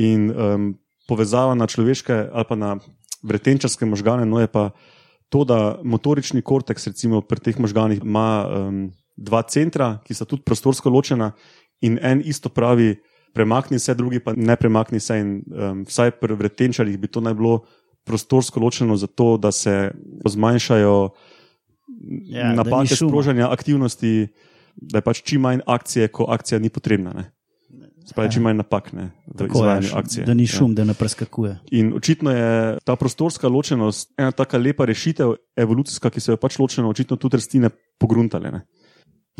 In 0.00 0.30
um, 0.30 0.70
povezava 1.10 1.52
na 1.58 1.66
človeške 1.66 2.30
ali 2.30 2.46
pa 2.48 2.56
na 2.56 2.78
vretenčarske 3.26 3.84
možgane, 3.84 4.24
no 4.24 4.40
je 4.40 4.48
pa 4.48 4.70
to, 5.28 5.44
da 5.44 5.76
motorični 5.84 6.40
korteks, 6.42 6.88
recimo 6.88 7.20
pri 7.20 7.42
teh 7.42 7.58
možganih, 7.60 8.00
ima 8.00 8.46
um, 8.46 8.78
dva 9.20 9.42
centra, 9.42 9.98
ki 10.00 10.14
sta 10.14 10.24
tudi 10.24 10.42
prostorsko 10.42 10.88
ločena, 10.88 11.32
in 11.80 11.98
en 12.00 12.22
isto 12.24 12.48
pravi, 12.48 12.96
premakni 13.30 13.78
se, 13.78 13.94
drugi 13.94 14.18
pa 14.18 14.32
ne 14.32 14.56
premakni 14.56 15.00
se. 15.00 15.14
In, 15.14 15.28
um, 15.46 15.84
vsaj 15.84 16.16
pri 16.16 16.34
vretenčarjih 16.34 16.96
bi 16.98 17.06
to 17.06 17.20
naj 17.20 17.34
bilo 17.34 17.60
prostorsko 18.02 18.60
ločeno, 18.60 18.96
zato 18.96 19.36
da 19.36 19.52
se 19.52 19.90
zmanjšajo 20.24 21.10
Ja, 22.22 22.42
da 22.42 22.48
ni 22.50 22.56
napake 22.56 22.96
sprožanja 22.96 23.50
aktivnosti, 23.50 24.28
da 24.72 24.98
je 24.98 25.02
pač 25.02 25.22
čim 25.22 25.40
manj 25.40 25.60
akcije, 25.66 26.08
ko 26.08 26.24
akcija 26.24 26.58
ni 26.58 26.68
potrebna. 26.68 27.12
Ne? 27.12 27.24
Spravi, 28.06 28.30
čim 28.32 28.42
manj 28.42 28.56
napak 28.56 28.92
ne, 28.92 29.10
v 29.28 29.42
je, 29.42 29.48
izvajanju 29.48 29.88
š- 29.88 29.96
akcije. 29.96 30.24
da 30.26 30.34
ni 30.34 30.42
Ja. 30.42 30.46
šum, 30.48 30.74
da 30.74 30.84
ne 30.84 30.94
preskakuje. 30.94 31.58
In 31.70 31.92
očitno 31.92 32.30
je 32.30 32.78
ta 32.84 32.96
prostorska 32.96 33.48
ločenost 33.48 34.12
ena 34.16 34.32
tako 34.32 34.58
lepa 34.58 34.84
rešitev, 34.84 35.34
evolucijska, 35.56 36.10
ki 36.10 36.20
so 36.20 36.32
jo 36.32 36.36
pač 36.36 36.58
ločeno, 36.58 36.88
očitno 36.88 37.16
tudi 37.16 37.36
rastline 37.36 37.70
pogruntale. 37.98 38.50
Ne. 38.50 38.62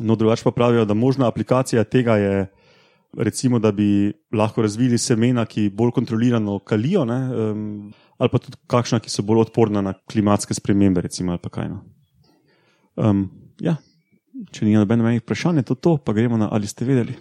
No, 0.00 0.16
drugače 0.16 0.44
pa 0.44 0.50
pravijo, 0.50 0.84
da 0.84 0.94
možna 0.94 1.28
aplikacija 1.28 1.84
tega 1.84 2.16
je, 2.16 2.46
recimo, 3.18 3.58
da 3.58 3.72
bi 3.72 4.12
lahko 4.32 4.62
razvili 4.62 4.98
semena, 4.98 5.44
ki 5.46 5.68
bolj 5.74 5.90
kontrolirano 5.90 6.58
kalijo, 6.58 7.04
ne, 7.04 7.20
um, 7.36 7.92
ali 8.18 8.32
pa 8.32 8.38
tudi 8.38 8.56
kakšna, 8.66 9.00
ki 9.00 9.10
so 9.10 9.22
bolj 9.22 9.46
odporna 9.46 9.80
na 9.84 9.92
klimatske 10.12 10.54
spremembe, 10.54 11.00
recimo, 11.00 11.32
ali 11.32 11.42
pa 11.42 11.52
kaj. 11.52 11.68
No. 11.68 11.84
Um, 12.96 13.28
ja. 13.60 13.76
Če 14.52 14.64
ni 14.64 14.72
nobenih 14.72 15.20
vprašanj, 15.20 15.60
je 15.60 15.68
to 15.68 15.74
to, 15.74 15.96
pa 16.00 16.14
gremo 16.16 16.38
na 16.40 16.48
ali 16.52 16.66
ste 16.66 16.86
vedeli. 16.88 17.16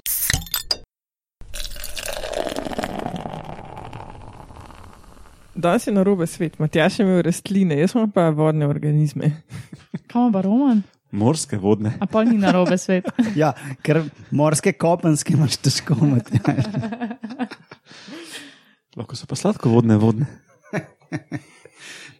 Danes 5.59 5.88
je 5.88 5.91
na 5.91 6.03
robe 6.03 6.27
svet, 6.27 6.59
Matjaš 6.59 7.00
je 7.00 7.03
imel 7.03 7.21
rastline, 7.21 7.75
jaz 7.81 7.91
imam 7.95 8.12
pa 8.12 8.29
vodne 8.29 8.67
organizme. 8.67 9.41
Kam 10.12 10.31
pa 10.31 10.41
Roman? 10.41 10.81
Morske 11.11 11.57
vodne. 11.57 11.95
A 11.99 12.05
pa 12.05 12.23
ni 12.23 12.37
na 12.37 12.51
robe 12.53 12.77
svet. 12.77 13.07
Ja, 13.37 13.53
ker 13.85 14.03
morske 14.31 14.73
kopenske 14.77 15.33
imaš 15.33 15.57
težko 15.63 15.97
imeti. 15.97 16.41
Lahko 18.99 19.17
so 19.17 19.29
pa 19.29 19.37
sladkovodne 19.39 19.97
vodne. 20.01 20.29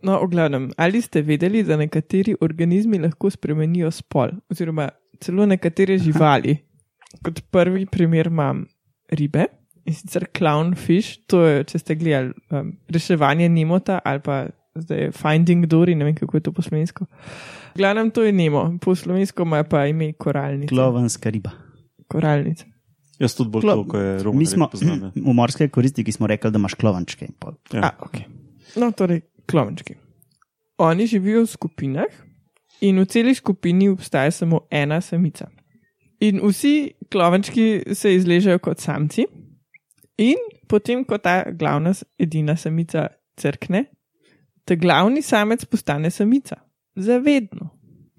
No, 0.02 0.16
v 0.24 0.30
glavnem, 0.32 0.70
ali 0.80 1.02
ste 1.04 1.22
vedeli, 1.28 1.60
da 1.68 1.76
nekateri 1.78 2.38
organizmi 2.42 3.02
lahko 3.04 3.30
spremenijo 3.34 3.92
spol, 3.92 4.32
oziroma 4.52 4.88
celo 5.20 5.46
nekatere 5.50 5.98
živali? 6.00 6.56
Kot 7.26 7.42
prvi 7.52 7.84
primer 7.90 8.30
imam 8.32 8.64
ribe 9.12 9.50
in 9.84 9.96
sicer 9.98 10.30
clownfish, 10.32 11.26
to 11.28 11.42
je, 11.44 11.64
če 11.68 11.82
ste 11.82 11.98
gledali, 12.00 12.32
um, 12.54 12.72
reševanje 12.88 13.50
Nemota 13.52 14.00
ali 14.06 14.24
pa 14.24 14.46
zdaj 14.76 15.12
Finding 15.12 15.66
Dory, 15.66 15.96
ne 15.96 16.06
vem 16.06 16.16
kako 16.16 16.38
je 16.38 16.42
to 16.42 16.52
po 16.52 16.62
slovensko. 16.62 17.06
V 17.74 17.78
glavnem 17.78 18.12
to 18.12 18.24
je 18.24 18.32
Nemo, 18.32 18.78
po 18.82 18.96
slovensko 18.96 19.44
ima 19.44 19.64
pa 19.64 19.86
ime 19.86 20.14
koralnica. 20.14 20.70
Klovenska 20.70 21.30
riba. 21.30 21.52
Koralnica. 22.08 22.66
Jaz 23.20 23.36
tudi 23.36 23.50
bolj 23.50 23.64
Klo- 23.64 23.76
to, 23.76 23.86
ko 23.92 23.98
je 23.98 24.24
Roman. 24.24 24.40
Mi 24.40 24.46
smo 24.46 24.70
ja. 24.74 25.12
v 25.30 25.34
morske 25.36 25.70
koristi, 25.70 26.04
ki 26.04 26.12
smo 26.12 26.28
rekli, 26.28 26.52
da 26.52 26.60
imaš 26.60 26.74
klovančke. 26.80 27.28
Ja. 27.74 27.82
A, 27.84 27.92
okay. 28.06 28.26
No, 28.80 28.92
torej, 28.92 29.22
klovenčki. 29.50 29.96
Oni 30.80 31.08
živijo 31.08 31.44
v 31.44 31.52
skupinah 31.52 32.20
in 32.82 33.00
v 33.00 33.06
celi 33.06 33.36
skupini 33.36 33.90
obstaja 33.90 34.32
samo 34.32 34.62
ena 34.72 35.02
samica. 35.02 35.50
In 36.20 36.40
vsi 36.44 36.92
klovenčki 37.12 37.96
se 37.96 38.16
izležejo 38.16 38.60
kot 38.60 38.80
samci, 38.80 39.26
in 40.18 40.40
potem, 40.68 41.04
ko 41.08 41.18
ta 41.18 41.44
glavna 41.52 41.94
edina 42.20 42.56
samica 42.56 43.08
crkne, 43.40 43.86
ta 44.70 44.78
glavni 44.78 45.22
samec 45.26 45.66
postane 45.66 46.12
samica. 46.14 46.60
Zavedno. 46.96 47.70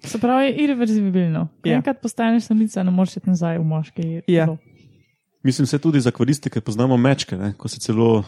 Se 0.05 0.19
pravi, 0.19 0.55
irreverzibilno. 0.63 1.47
Ko 1.63 1.69
Ja. 1.69 1.77
Enkrat 1.79 2.01
postaneš 2.03 2.49
samica, 2.49 2.83
ne 2.83 2.91
moreš 2.91 3.17
iti 3.21 3.31
nazaj 3.31 3.59
v 3.59 3.65
moški. 3.65 4.09
Ja. 4.27 4.47
telo. 4.47 4.59
Mislim, 5.43 5.67
se 5.67 5.79
tudi 5.79 6.01
za 6.01 6.11
kvaristike 6.11 6.61
poznamo 6.61 6.97
mečke, 6.97 7.37
ne? 7.37 7.53
ko 7.57 7.69
so 7.69 7.79
celo 7.81 8.19
uh, 8.19 8.25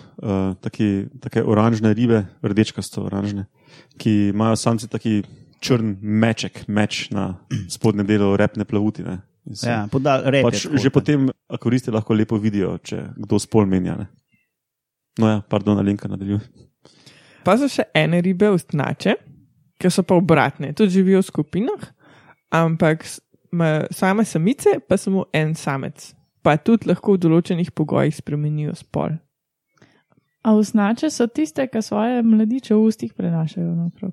taki, 0.61 1.09
take 1.21 1.43
oranžne 1.45 1.93
ribe, 1.95 2.23
rdečkasto 2.43 3.02
oranžne, 3.05 3.45
ki 4.00 4.31
imajo 4.33 4.57
samci 4.57 4.88
taki 4.88 5.23
črn 5.61 5.97
meček, 6.00 6.64
meč 6.69 7.11
na 7.11 7.35
spodnjem 7.69 8.07
delu 8.07 8.37
repne 8.37 8.64
plavuti. 8.64 9.02
ne. 9.02 9.19
Se 9.52 9.69
Ja, 9.69 9.88
podal, 9.91 10.23
rep, 10.31 10.47
pač 10.47 10.69
že 10.71 10.91
potem 10.91 11.29
akvaristi 11.50 11.91
lahko 11.91 12.14
lepo 12.14 12.38
vidijo, 12.38 12.79
če 12.79 13.11
kdo 13.17 13.38
spol 13.43 13.67
menja. 13.67 13.97
Ne? 13.99 14.07
No 15.19 15.29
ja, 15.29 15.41
pardon, 15.49 15.79
Alenka 15.79 16.09
nadaljuje. 16.09 16.41
Pa 17.42 17.56
so 17.56 17.66
še 17.66 17.84
ene 17.92 18.20
ribe, 18.20 18.49
ustnače, 18.49 19.16
ki 19.76 19.90
so 19.90 20.02
pa 20.02 20.14
obratne, 20.14 20.72
tudi 20.72 20.90
živijo 20.92 21.18
v 21.18 21.26
skupinah, 21.26 21.82
ampak 22.52 23.04
same 23.92 24.25
samice 24.25 24.78
pa 24.80 24.96
samo 24.96 25.26
en 25.32 25.54
samec. 25.54 26.12
Pa 26.40 26.56
tudi 26.56 26.88
lahko 26.88 27.14
v 27.14 27.20
določenih 27.20 27.70
pogojih 27.70 28.11
spremenijo 28.12 28.75
spol. 28.75 29.18
A 30.42 30.52
usnače 30.52 31.06
so 31.08 31.26
tiste, 31.28 31.62
ki 31.64 31.78
svoje 31.80 32.18
mladiče 32.20 32.75
v 32.75 32.82
ustih 32.82 33.12
prenašajo 33.12 33.68
naokrog. 33.72 34.11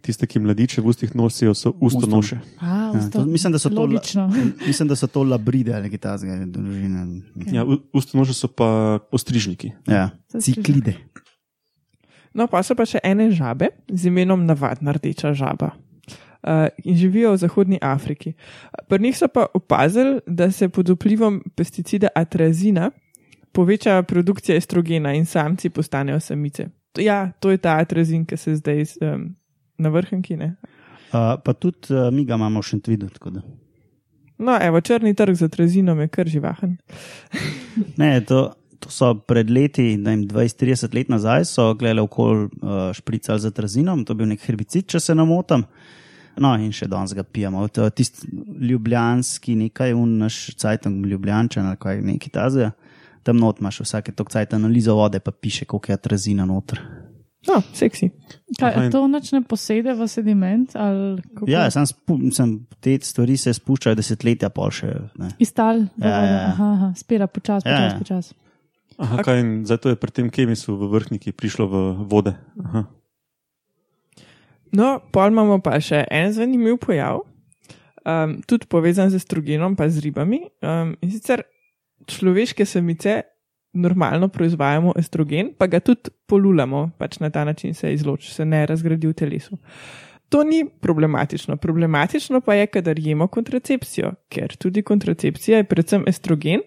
Tiste, 0.00 0.24
ki 0.24 0.40
mladiče 0.40 0.80
v 0.80 0.88
ustih 0.88 1.10
nosijo, 1.12 1.52
so 1.52 1.70
ustonoše. 1.78 2.40
A, 2.58 2.66
Ja, 2.66 2.90
usta- 2.96 3.10
to- 3.12 3.26
mislim, 3.26 3.52
da 3.52 3.58
so 3.58 3.68
to 3.68 3.76
la- 3.76 3.92
Logično. 3.92 4.24
Mislim, 4.66 4.88
da 4.88 4.96
so 4.96 5.06
to 5.06 5.22
labride 5.22 5.74
ali 5.74 5.90
kaj 5.90 5.98
takega, 6.00 6.46
družine. 6.48 7.04
Ja, 7.52 7.62
u- 7.62 7.78
ustonoše 7.92 8.32
so 8.32 8.48
pa 8.48 8.66
ostrižniki. 9.10 9.70
Ja, 9.86 10.08
ciklide. 10.32 10.96
No, 12.34 12.46
pa 12.46 12.62
so 12.62 12.76
pa 12.78 12.86
še 12.86 13.00
ene 13.04 13.30
žabe 13.34 13.72
z 13.88 14.10
imenom 14.10 14.44
navadna 14.46 14.94
rdeča 14.96 15.34
žaba. 15.34 15.74
Uh, 16.40 16.70
in 16.88 16.96
živijo 16.96 17.34
v 17.34 17.36
Zahodnji 17.36 17.78
Afriki. 17.84 18.32
Pri 18.88 19.02
njih 19.02 19.16
so 19.18 19.28
pa 19.28 19.46
opazili, 19.54 20.20
da 20.26 20.50
se 20.50 20.68
pod 20.68 20.88
vplivom 20.88 21.42
pesticida 21.54 22.08
atrazina 22.16 22.90
poveča 23.52 24.02
produkcija 24.02 24.56
estrogena 24.56 25.12
in 25.14 25.26
samci 25.26 25.70
postanejo 25.70 26.20
samice. 26.20 26.70
Ja, 26.98 27.32
to 27.40 27.50
je 27.50 27.58
ta 27.58 27.76
atrazin, 27.76 28.24
ki 28.24 28.36
se 28.36 28.56
zdaj 28.56 28.84
um, 29.00 29.34
na 29.78 29.88
vrhunki. 29.88 30.36
ne. 30.36 30.54
Uh, 31.12 31.36
pa 31.44 31.52
tudi 31.52 31.92
uh, 31.92 32.08
mi 32.14 32.24
ga 32.24 32.34
imamo 32.34 32.62
še 32.62 32.78
videti. 32.86 33.12
tako 33.18 33.30
da. 33.30 33.42
No, 34.38 34.56
evo, 34.62 34.80
črni 34.80 35.14
trg 35.14 35.34
z 35.36 35.42
atrazinom 35.42 36.00
je 36.00 36.08
kar 36.08 36.28
živahen. 36.28 36.78
Ne, 38.00 38.20
to, 38.24 38.52
to 38.80 38.90
so 38.90 39.12
pred 39.28 39.50
leti, 39.52 39.94
ne 40.00 40.14
vem, 40.14 40.22
20-30 40.28 40.94
let 40.96 41.08
nazaj, 41.12 41.44
so 41.44 41.70
gledali 41.76 42.00
okoli 42.00 42.46
uh, 42.48 42.78
špricali 42.96 43.40
z 43.40 43.50
atrazinom, 43.52 44.04
to 44.04 44.14
je 44.14 44.20
bil 44.22 44.30
nek 44.32 44.40
herbicid, 44.46 44.86
če 44.88 45.00
se 45.00 45.14
ne 45.14 45.26
motim. 45.28 45.66
No, 46.40 46.54
in 46.56 46.70
še 46.72 46.86
danes 46.88 47.12
ga 47.12 47.24
pijemo. 47.26 47.66
Tisti 47.68 48.30
ljubljanski, 48.70 49.56
nekaj, 49.66 49.92
un 49.98 50.14
naš 50.22 50.54
cajtang, 50.56 51.04
ljubljančan 51.06 51.66
ali 51.68 51.76
kaj 51.76 52.00
neki 52.06 52.30
tazija. 52.32 52.70
Tam 53.26 53.36
not 53.36 53.60
imaš 53.60 53.82
vsake 53.84 54.14
tok 54.16 54.30
cajt 54.32 54.54
analizo 54.56 54.94
vode, 54.96 55.20
pa 55.20 55.34
piše, 55.34 55.66
koliko 55.68 55.92
je 55.92 55.98
atrazina 55.98 56.46
noter. 56.48 56.80
No, 57.48 57.58
seksi. 57.72 58.10
Kaj, 58.58 58.74
Aha, 58.76 58.88
to 58.92 59.02
noč 59.08 59.30
ne 59.32 59.40
posede 59.48 59.92
v 59.96 60.06
sediment? 60.08 60.72
Ja, 61.48 61.66
sem, 61.72 61.86
spu, 61.88 62.18
sem 62.36 62.50
te 62.84 62.98
stvari 63.04 63.36
se 63.40 63.52
spuščajo 63.56 63.96
desetletja, 63.96 64.50
pol 64.52 64.72
še. 64.76 64.90
Ne. 65.20 65.30
Iztal, 65.40 65.86
Ja, 66.00 66.08
ja, 66.08 66.24
ja. 66.24 66.42
aha, 66.52 66.90
spira 66.96 67.28
počasi, 67.32 67.68
Ja, 67.68 67.76
počasi, 67.76 67.92
ja. 67.94 67.98
počasi. 67.98 68.34
Aha, 69.00 69.22
kaj, 69.24 69.40
zato 69.64 69.88
je 69.88 69.96
pri 69.96 70.12
tem 70.12 70.28
kemisu 70.28 70.76
v 70.76 70.90
vrhniki 70.92 71.32
prišlo 71.32 71.66
v 71.66 71.76
vode. 72.04 72.34
Aha. 72.60 72.84
No, 74.76 75.00
pol 75.10 75.32
imamo 75.32 75.58
pa 75.64 75.80
še 75.82 76.04
en 76.12 76.30
zanimiv 76.36 76.76
pojav, 76.84 77.24
um, 78.04 78.36
tudi 78.46 78.68
povezan 78.70 79.10
z 79.10 79.18
estrogenom, 79.18 79.74
pa 79.74 79.88
z 79.88 80.04
ribami. 80.04 80.44
Um, 80.62 80.94
in 81.00 81.10
sicer 81.10 81.42
človeške 82.06 82.66
samice 82.68 83.22
normalno 83.72 84.28
proizvajamo 84.28 84.94
estrogen, 84.98 85.54
pa 85.58 85.66
ga 85.70 85.80
tudi 85.80 86.12
polulamo, 86.28 86.90
pač 86.98 87.18
na 87.22 87.30
ta 87.30 87.44
način 87.44 87.74
se 87.74 87.92
izloči, 87.94 88.30
se 88.34 88.44
ne 88.44 88.64
razgradi 88.66 89.06
v 89.06 89.14
telesu. 89.14 89.58
To 90.30 90.44
ni 90.46 90.62
problematično. 90.80 91.56
Problematično 91.56 92.40
pa 92.40 92.54
je, 92.54 92.66
kadar 92.70 92.98
jemo 92.98 93.26
kontracepcijo, 93.26 94.12
ker 94.30 94.54
tudi 94.56 94.82
kontracepcija 94.86 95.58
je 95.58 95.66
predvsem 95.66 96.04
estrogen 96.06 96.62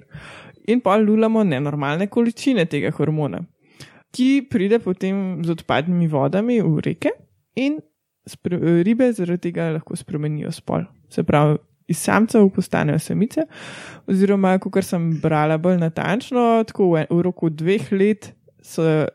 in 0.67 0.81
pa 0.81 0.97
lulamo 0.97 1.43
nenormalne 1.43 2.07
količine 2.07 2.65
tega 2.69 2.91
hormona, 2.95 3.41
ki 4.13 4.47
pride 4.49 4.79
potem 4.79 5.43
z 5.43 5.55
odpadnimi 5.57 6.07
vodami 6.07 6.61
v 6.61 6.79
reke 6.85 7.11
in 7.55 7.79
ribe 8.87 9.11
zaradi 9.11 9.49
tega 9.49 9.71
lahko 9.75 9.97
spremenijo 9.99 10.51
spol. 10.51 10.85
Se 11.11 11.23
pravi, 11.23 11.57
iz 11.87 11.99
samcev 11.99 12.49
postanejo 12.55 12.99
samice. 12.99 13.45
Oziroma, 14.07 14.55
kot 14.59 14.85
sem 14.85 15.09
brala 15.21 15.57
bolj 15.57 15.81
natančno, 15.81 16.63
tako 16.67 16.93
v, 16.93 17.05
v 17.09 17.25
roku 17.25 17.49
dveh 17.49 17.91
let 17.91 18.31
se 18.63 19.07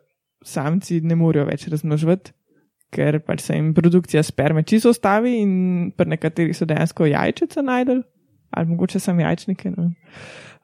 samci 0.44 1.00
ne 1.00 1.16
morejo 1.18 1.46
več 1.48 1.66
razmnoževati, 1.72 2.32
ker 2.94 3.20
pač 3.24 3.44
se 3.44 3.56
jim 3.56 3.72
produkcija 3.76 4.22
sperme 4.24 4.62
čisto 4.62 4.92
ustavi 4.94 5.38
in 5.42 5.52
pri 5.96 6.14
nekaterih 6.14 6.56
so 6.56 6.68
dejansko 6.68 7.08
jajčice 7.08 7.64
najdel, 7.64 8.02
ali 8.50 8.66
mogoče 8.66 9.00
samo 9.00 9.20
jajčnike. 9.20 9.70
ne. 9.70 9.90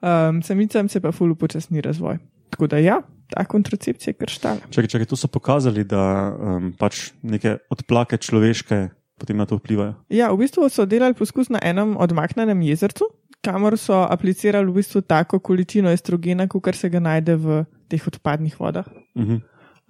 Um, 0.05 0.43
samicam 0.43 0.89
se 0.89 1.01
pa 1.01 1.13
ful 1.13 1.33
upočasni 1.33 1.81
razvoj. 1.81 2.19
Tako 2.51 2.67
da 2.67 2.79
ja, 2.79 3.01
ta 3.31 3.45
kontracepcija 3.45 4.13
je 4.13 4.17
krštala. 4.27 4.59
Čakaj, 4.71 4.89
čakaj, 4.89 5.07
tu 5.07 5.17
so 5.17 5.29
pokazali, 5.29 5.85
da 5.85 6.35
um, 6.39 6.73
pač 6.79 7.11
neke 7.23 7.57
odplake 7.71 8.17
človeške 8.17 8.89
potem 9.19 9.37
na 9.37 9.47
to 9.47 9.57
vplivajo. 9.57 9.95
Ja, 10.11 10.31
v 10.35 10.45
bistvu 10.45 10.69
so 10.69 10.87
delali 10.87 11.15
poskus 11.15 11.49
na 11.49 11.63
enem 11.63 11.97
odmaknjenem 11.97 12.63
jezercu, 12.67 13.09
kamor 13.45 13.79
so 13.79 14.03
aplicirali 14.03 14.67
v 14.71 14.83
bistvu 14.83 15.05
tako 15.07 15.39
količino 15.39 15.93
estrogena, 15.95 16.49
kot 16.49 16.75
se 16.75 16.91
ga 16.91 17.01
najde 17.01 17.37
v 17.37 17.65
teh 17.89 18.03
odpadnih 18.07 18.59
vodah. 18.61 18.87
Mhm. 19.15 19.43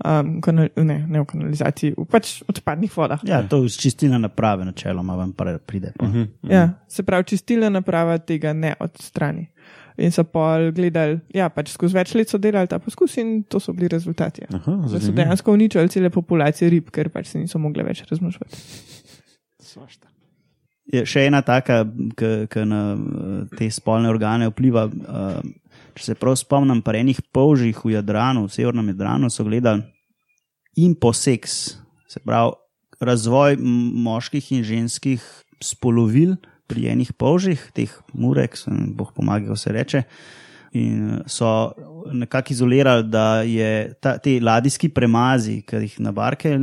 Um, 0.03 0.41
kanal, 0.43 0.69
ne, 0.83 1.07
ne 1.07 1.21
v 1.23 1.25
kanalizaciji, 1.31 1.93
v 1.95 2.05
pač 2.11 2.41
odpadnih 2.51 2.91
vodah. 2.91 3.21
Ja, 3.23 3.45
to 3.47 3.61
je 3.63 3.71
čistilna 3.79 4.19
naprava, 4.19 4.65
načeloma 4.67 5.15
vam 5.15 5.31
pride. 5.33 5.93
pa. 5.97 6.07
Mhm. 6.09 6.51
Ja, 6.51 6.65
se 6.91 7.03
pravi, 7.07 7.25
čistilna 7.31 7.69
naprava 7.71 8.19
tega 8.19 8.53
ne 8.53 8.75
odstrani. 8.81 9.47
In 9.97 10.11
so 10.11 10.25
pol 10.27 10.73
gledali, 10.75 11.21
ja, 11.31 11.47
pač 11.49 11.71
skozi 11.71 11.95
več 11.95 12.15
let 12.19 12.29
so 12.29 12.39
delali 12.43 12.67
ta 12.67 12.81
poskus 12.83 13.15
in 13.23 13.45
to 13.47 13.61
so 13.63 13.73
bili 13.73 13.87
rezultati. 13.89 14.43
Ja. 14.43 14.59
Aha, 14.59 14.75
Da 14.91 14.99
so 15.01 15.13
dejansko 15.15 15.53
uničili 15.55 15.89
cele 15.89 16.11
populacije 16.11 16.71
rib, 16.71 16.91
ker 16.91 17.09
pač 17.15 17.31
se 17.31 17.39
niso 17.39 17.59
mogli 17.63 17.87
več 17.87 18.03
razmnoževati. 18.11 18.59
Svašta. 19.63 20.09
Je 20.93 21.01
še 21.07 21.23
ena 21.31 21.41
taka, 21.43 21.85
ki 22.51 22.65
na 22.69 22.81
eh, 22.93 23.57
te 23.57 23.71
spolne 23.71 24.11
organe 24.11 24.51
vpliva. 24.51 24.89
eh, 24.91 25.39
Če 25.95 26.11
se 26.11 26.15
prav 26.19 26.35
spomnim, 26.39 26.83
pa 26.83 26.95
enih 26.99 27.21
polžih 27.35 27.79
v 27.85 27.95
Jadranu, 27.95 28.49
v 28.49 28.55
severnem 28.55 28.91
Jadranu, 28.91 29.31
so 29.31 29.47
gledali 29.47 29.85
imposeks, 30.77 31.77
se 32.11 32.23
pravi 32.25 32.57
razvoj 33.05 33.59
moških 33.59 34.53
in 34.57 34.65
ženskih 34.67 35.23
spolovil 35.63 36.37
pri 36.67 36.89
enih 36.95 37.13
polžih, 37.13 37.61
teh 37.77 37.93
murek, 38.15 38.57
boh 38.97 39.13
pomaga, 39.15 39.47
kako 39.47 39.61
se 39.61 39.73
reče. 39.73 40.03
In 40.75 41.23
so 41.31 41.71
nekako 42.11 42.53
izolirali, 42.53 43.07
da 43.07 43.43
je 43.47 43.95
ta, 44.03 44.17
te 44.19 44.41
ladijski 44.43 44.89
premazi, 44.91 45.61
ki 45.63 45.85
jih 45.85 46.01
na 46.03 46.13
barke 46.13 46.57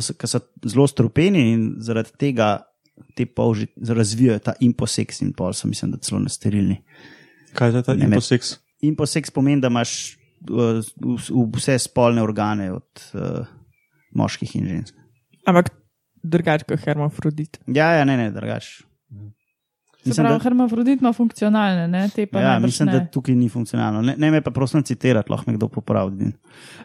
so, 0.00 0.14
ki 0.14 0.28
so 0.30 0.40
zelo 0.64 0.86
strupeni 0.88 1.50
in 1.52 1.64
zaradi 1.82 2.16
tega 2.18 2.50
te 3.16 3.26
polži 3.26 3.66
razvijajo 3.76 4.38
ta 4.38 4.54
imposeks 4.60 5.20
in 5.24 5.32
pol 5.36 5.52
so, 5.52 5.68
mislim, 5.68 5.92
da 5.92 5.98
celo 5.98 6.20
nesterilni. 6.20 6.78
Kaj 7.54 7.74
je 7.74 7.82
ta 7.86 7.94
Ne, 7.94 8.08
imposeks? 8.08 8.54
Imposeks 8.86 9.32
pomeni, 9.34 9.60
da 9.60 9.68
imaš 9.72 10.16
uh, 10.50 10.80
vse 11.56 11.78
spolne 11.78 12.22
organe 12.22 12.70
od 12.72 13.04
uh, 13.14 13.48
moških 14.16 14.56
in 14.56 14.68
žensk. 14.68 14.94
Ampak 15.48 15.72
drugače 16.22 16.68
kot 16.68 16.84
hermafrodit. 16.84 17.60
Ja, 17.66 17.92
ja, 17.98 18.04
ne, 18.04 18.16
ne, 18.16 18.30
drugače. 18.34 18.84
Se 20.00 20.08
Mislim, 20.08 20.24
pravi, 20.24 20.34
da- 20.34 20.42
hermafrodit 20.42 21.00
ima 21.00 21.12
funkcionalne, 21.12 21.88
ne? 21.88 22.08
te 22.08 22.24
pa 22.26 22.40
Ja, 22.40 22.58
mislim, 22.58 22.86
ne. 22.86 22.92
da 22.94 23.06
tukaj 23.06 23.34
ni 23.34 23.48
funkcionalno. 23.48 24.00
Ne, 24.02 24.14
ne 24.16 24.30
me 24.30 24.40
pa 24.40 24.50
prosim 24.50 24.82
citirati, 24.82 25.28
lahko 25.28 25.44
me 25.46 25.56
kdo 25.56 25.68
popravi. 25.68 26.30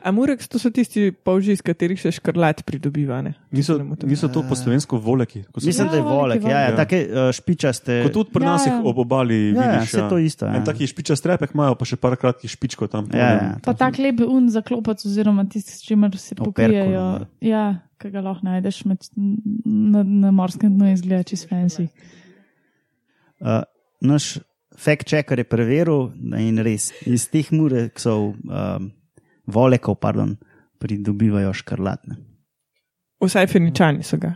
Amureks 0.04 0.48
to 0.48 0.60
so 0.60 0.70
tisti 0.70 1.12
polži, 1.14 1.52
iz 1.52 1.62
katerih 1.62 1.96
se 1.96 2.12
škrlat 2.12 2.64
pridobiva. 2.64 3.22
Ne? 3.22 3.34
Niso, 3.52 3.78
niso 4.04 4.28
to 4.28 4.44
po 4.44 4.56
slovensko 4.56 4.98
voleki. 4.98 5.44
Mislim, 5.56 5.88
Ja, 5.88 5.92
da 5.92 5.98
je 5.98 6.04
volek 6.04 6.36
je 6.36 6.42
volek, 6.42 6.52
ja, 6.52 6.60
ja, 6.62 6.76
take 6.76 7.00
uh, 7.06 7.32
špičaste. 7.32 8.02
Kot 8.04 8.12
tudi 8.14 8.32
pri 8.32 8.44
Ja, 8.44 8.50
nas 8.50 8.66
jih 8.66 8.74
ja. 8.74 8.82
ob 8.84 8.98
obali 8.98 9.40
Ja, 9.48 9.64
ja, 9.64 9.72
vidiš. 9.74 9.92
saj 9.92 10.10
to 10.10 10.18
isto, 10.18 10.46
ja. 10.46 10.56
En 10.56 10.66
taki 10.66 10.84
špičast 10.86 11.24
trepek 11.24 11.54
imajo, 11.54 11.76
pa 11.76 11.86
še 11.86 11.96
par 11.96 12.16
kratkih 12.16 12.52
špičkov 12.52 12.88
tam. 12.90 13.08
Ja, 13.14 13.30
ja, 13.32 13.56
Pa 13.64 13.74
tak 13.74 13.96
lep 13.98 14.20
un 14.22 14.50
zaklopac, 14.50 15.00
oziroma 15.02 15.46
tisti, 15.46 15.72
s 15.72 15.82
čimer 15.82 16.12
se 16.18 16.36
pokrijejo. 16.36 17.08
Ja, 17.40 17.64
ki 17.96 18.12
ga 18.12 18.20
lahko 18.22 18.44
najdeš 18.44 18.84
med, 18.86 19.00
na, 19.66 20.04
na 20.04 20.32
morskem 20.32 20.68
dnu, 20.70 20.92
izgleda 20.92 21.24
čist 21.24 21.48
fancy. 21.48 21.88
Uh, 23.42 23.64
naš 24.02 24.40
fact-checker 24.76 25.40
je 25.40 25.48
preveril 25.48 26.12
in 26.40 26.60
res 26.64 26.92
iz 27.08 27.28
teh 27.32 27.48
mureksov, 27.52 28.36
um, 28.36 28.92
volekov, 29.48 30.00
pardon, 30.00 30.36
pridobivajo 30.80 31.54
škrlatne. 31.56 32.20
Vsaj 33.24 33.48
feničani 33.48 34.04
so 34.04 34.20
ga. 34.20 34.36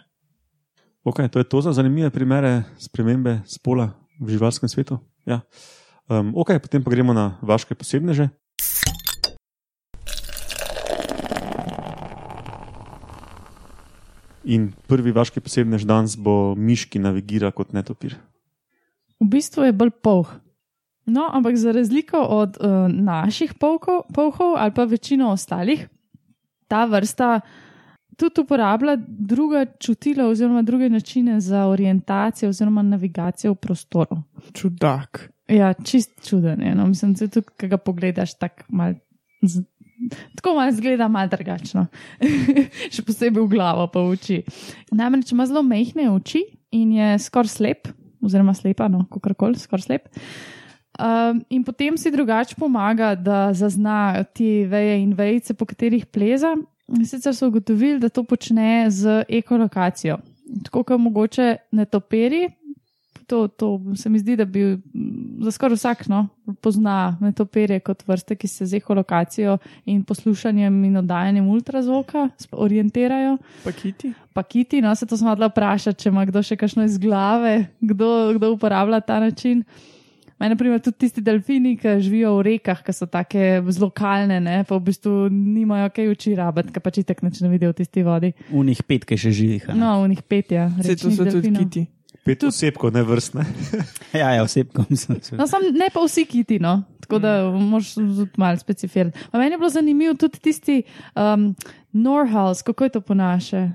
Okay, 1.04 1.30
to 1.32 1.40
je 1.40 1.48
to 1.48 1.62
za 1.62 1.74
zanimive 1.74 2.10
primere 2.10 2.64
spremembe 2.78 3.42
spola 3.48 3.92
v 4.20 4.36
živalskem 4.36 4.70
svetu. 4.70 5.00
Ja. 5.26 5.42
Um, 6.10 6.34
ok, 6.36 6.60
potem 6.60 6.84
pa 6.84 6.92
gremo 6.92 7.14
na 7.14 7.40
vaše 7.42 7.76
posebneže. 7.76 8.30
In 14.50 14.72
prvi 14.90 15.14
vaški 15.14 15.44
posebnež 15.44 15.86
danes 15.86 16.18
bo 16.18 16.56
miš, 16.58 16.88
ki 16.90 17.00
navigira 17.00 17.52
kot 17.54 17.76
netopir. 17.76 18.18
V 19.20 19.28
bistvu 19.28 19.68
je 19.68 19.76
bolj 19.76 19.92
polh. 20.04 20.30
No, 21.10 21.26
ampak 21.34 21.58
za 21.58 21.72
razliko 21.72 22.20
od 22.22 22.58
uh, 22.62 22.86
naših 22.88 23.54
polkov, 23.60 24.06
polhov 24.14 24.56
ali 24.58 24.72
pa 24.72 24.84
večino 24.86 25.32
ostalih, 25.34 25.88
ta 26.68 26.86
vrsta 26.86 27.40
tudi 28.20 28.42
uporablja 28.42 28.98
druga 29.08 29.66
čutila 29.80 30.28
oziroma 30.28 30.62
druge 30.62 30.90
načine 30.90 31.40
za 31.40 31.66
orientacijo 31.66 32.50
oziroma 32.50 32.82
navigacijo 32.82 33.52
v 33.52 33.56
prostoru. 33.56 34.22
Čudak. 34.54 35.30
Ja, 35.48 35.74
čist 35.74 36.30
čuden 36.30 36.62
je. 36.62 36.76
No. 36.76 36.88
Mislim, 36.88 37.14
da 37.14 37.28
tudi, 37.28 37.48
ki 37.58 37.68
ga 37.68 37.78
pogledaš, 37.78 38.38
tako 38.38 38.64
mal. 38.70 38.94
Z... 39.42 39.64
Tako 40.36 40.54
malo 40.54 40.72
zgleda, 40.72 41.08
malo 41.08 41.28
drugačno. 41.28 41.88
Še 42.94 43.04
posebej 43.04 43.44
v 43.44 43.50
glavo, 43.52 43.88
pa 43.92 44.04
v 44.04 44.14
oči. 44.16 44.38
Namreč 44.96 45.34
ima 45.34 45.48
zelo 45.48 45.64
mehke 45.64 46.06
oči 46.10 46.44
in 46.72 46.92
je 46.96 47.18
skoraj 47.20 47.52
slep, 47.52 47.90
oziroma 48.22 48.54
slepa, 48.54 48.88
no, 48.88 49.06
kako 49.12 49.34
koli, 49.34 49.60
skoraj 49.60 49.88
slep. 49.88 50.10
Um, 51.00 51.44
in 51.50 51.64
potem 51.64 51.98
si 51.98 52.12
drugače 52.12 52.56
pomaga, 52.60 53.14
da 53.16 53.54
zazna 53.54 54.24
te 54.36 54.66
veje 54.68 54.98
in 55.00 55.14
vejice, 55.16 55.54
po 55.54 55.66
katerih 55.66 56.06
pleza. 56.06 56.56
In 56.90 57.06
Sicer 57.06 57.36
so 57.36 57.48
ugotovili, 57.48 58.00
da 58.00 58.10
to 58.10 58.24
počne 58.24 58.90
z 58.90 59.24
ekolokacijo. 59.30 60.18
Tako 60.66 60.84
kot 60.84 61.00
mogoče 61.00 61.56
netoperi, 61.72 62.48
to, 63.30 63.48
to 63.48 63.82
se 63.96 64.10
mi 64.10 64.20
zdi, 64.20 64.36
da 64.36 64.46
bi 64.46 64.62
za 65.42 65.52
skoraj 65.52 65.78
vsak 65.78 66.08
no, 66.10 66.24
pozna 66.62 67.18
netoperje 67.22 67.80
kot 67.86 68.02
vrste, 68.08 68.36
ki 68.36 68.48
se 68.48 68.66
z 68.66 68.80
ekolokacijo 68.82 69.58
in 69.86 70.02
poslušanjem 70.04 70.80
in 70.90 70.98
oddajanjem 71.04 71.48
ultrazvoka 71.48 72.30
orientirajo. 72.52 73.38
Pakiti. 73.64 74.14
Pakiti, 74.34 74.82
no 74.82 74.96
se 74.96 75.06
to 75.06 75.18
smo 75.18 75.32
odla 75.32 75.52
vprašati, 75.52 76.02
če 76.02 76.10
ima 76.10 76.26
kdo 76.26 76.42
še 76.44 76.58
kakšno 76.58 76.88
iz 76.90 76.98
glave, 76.98 77.70
kdo, 77.82 78.34
kdo 78.40 78.52
uporablja 78.58 79.02
ta 79.06 79.20
način. 79.22 79.64
Mene, 80.40 80.56
naprimer, 80.56 80.80
tudi 80.80 81.04
tisti 81.04 81.22
delfini, 81.22 81.76
ki 81.78 81.98
živijo 82.00 82.34
v 82.38 82.44
rekah, 82.48 82.82
ki 82.82 82.96
so 82.96 83.06
tako 83.12 83.46
zelo 83.70 83.90
lokalne, 83.90 84.40
ne, 84.40 84.62
pa 84.64 84.78
v 84.78 84.86
bistvu 84.88 85.28
nimajo 85.30 85.92
kaj 85.92 86.14
oči 86.16 86.36
rabiti, 86.40 86.72
ki 86.74 86.84
pač 86.86 87.02
neč 87.04 87.42
ne 87.44 87.52
vidijo 87.52 87.74
v 87.76 87.80
tisti 87.82 88.06
vodi. 88.08 88.32
Unih 88.56 88.82
pet, 88.88 89.06
ki 89.06 89.20
še 89.20 89.36
ne? 89.68 89.76
No, 89.76 89.98
v 90.02 90.14
njih 90.16 90.24
pet, 90.24 90.56
ja. 90.56 90.70
Vse 90.80 90.96
to 90.96 91.12
so 91.12 91.28
tudi 91.28 91.36
delfinov. 91.36 91.68
kiti. 91.68 91.88
Pet 92.26 92.44
osebkov, 92.44 92.94
ne 92.94 93.04
vrstne. 93.04 93.46
Ja, 94.14 94.32
ja, 94.34 94.44
osebko 94.44 94.84
mislim. 94.90 95.20
No, 95.38 95.48
sam 95.48 95.62
ne 95.74 95.90
pa 95.94 96.02
vsi 96.02 96.26
kiti, 96.26 96.60
no. 96.60 96.84
tako 97.00 97.20
da 97.20 97.52
moraš 97.52 97.94
tudi 97.94 98.30
malo. 98.38 98.58
Pa 99.32 99.38
Meni 99.38 99.52
je 99.52 99.58
bilo 99.58 99.70
zanimivo 99.70 100.14
tudi 100.14 100.40
tisti 100.40 100.84
um, 101.16 101.56
Norhals, 101.92 102.62
kako 102.62 102.84
je 102.84 102.90
to 102.90 103.02
po 103.02 103.14
naše, 103.14 103.70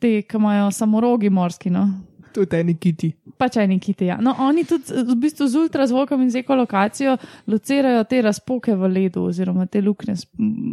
te, 0.00 0.22
ki 0.22 0.36
imajo 0.36 0.70
samorogi 0.70 1.30
morski. 1.30 1.70
No. 1.70 1.90
Tudi 2.32 2.56
eni 2.56 2.74
kiti. 2.80 3.10
Pač 3.38 3.58
eni 3.60 3.78
kiti. 3.82 4.06
Ja. 4.08 4.16
No, 4.22 4.34
oni 4.40 4.64
tudi 4.68 5.02
v 5.08 5.16
bistvu 5.20 5.48
z 5.48 5.64
ultrazvokom 5.66 6.22
in 6.24 6.30
z 6.32 6.42
ekolokacijo 6.42 7.16
locirajo 7.50 8.04
te 8.08 8.22
razpoke 8.22 8.74
v 8.78 8.90
ledu, 8.92 9.26
oziroma 9.28 9.66
te 9.66 9.82
luknje, 9.84 10.16
s, 10.16 10.26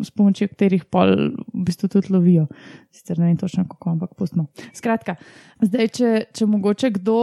s 0.06 0.13
pomočjo 0.15 0.50
katerih 0.52 0.86
pol 0.86 1.15
v 1.34 1.65
bistvu 1.67 1.89
tudi 1.91 2.13
lovijo. 2.13 2.48
Sicer 2.95 3.19
ne 3.19 3.30
vem 3.30 3.38
točno 3.38 3.65
kako, 3.69 3.95
ampak 3.98 4.15
pustimo. 4.17 4.48
Skratka, 4.74 5.15
zdaj, 5.62 5.91
če, 5.93 6.12
če 6.34 6.48
mogoče 6.50 6.93
kdo 6.98 7.19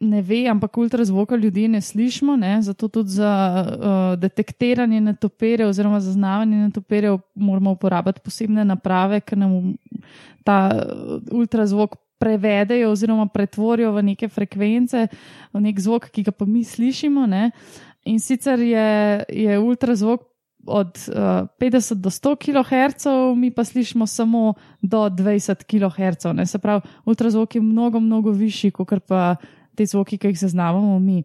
ne 0.00 0.22
ve, 0.22 0.46
ampak 0.50 0.76
ultrazvoka 0.78 1.36
ljudi 1.36 1.68
ne 1.68 1.80
slišimo, 1.80 2.36
ne, 2.36 2.62
zato 2.62 2.88
tudi 2.88 3.16
za 3.16 3.32
uh, 3.66 4.18
detektiranje 4.20 5.00
netoperjev 5.00 5.68
oziroma 5.68 6.00
zaznavanje 6.00 6.56
netoperjev 6.56 7.18
moramo 7.34 7.76
uporabljati 7.76 8.20
posebne 8.24 8.64
naprave, 8.64 9.20
ki 9.20 9.36
nam 9.36 9.74
ta 10.44 10.58
uh, 10.72 11.22
ultrazvok 11.32 11.96
prevedejo 12.18 12.90
oziroma 12.90 13.26
pretvorijo 13.32 13.92
v 13.92 14.02
neke 14.12 14.28
frekvence, 14.28 15.06
v 15.52 15.60
nek 15.60 15.80
zvok, 15.80 16.08
ki 16.10 16.26
ga 16.26 16.32
pa 16.32 16.48
mi 16.48 16.64
slišimo. 16.64 17.26
Ne? 17.26 17.50
In 18.06 18.20
sicer 18.22 18.60
je, 18.62 18.88
je 19.28 19.58
ultrazvok 19.58 20.24
od 20.66 20.98
uh, 21.08 21.46
50 21.60 22.02
do 22.02 22.10
100 22.10 22.36
kHz, 22.42 23.06
mi 23.36 23.50
pa 23.50 23.64
slišimo 23.64 24.06
samo 24.06 24.54
do 24.82 25.06
20 25.08 25.62
kHz. 25.62 26.32
Ne? 26.34 26.46
Se 26.46 26.58
pravi, 26.58 26.82
ultrazvok 27.04 27.54
je 27.54 27.60
mnogo, 27.62 28.00
mnogo 28.00 28.30
višji, 28.30 28.70
kot 28.70 29.06
pa 29.06 29.36
te 29.76 29.86
zvoki, 29.86 30.18
ki 30.18 30.32
jih 30.32 30.38
zaznavamo 30.38 30.98
mi. 30.98 31.22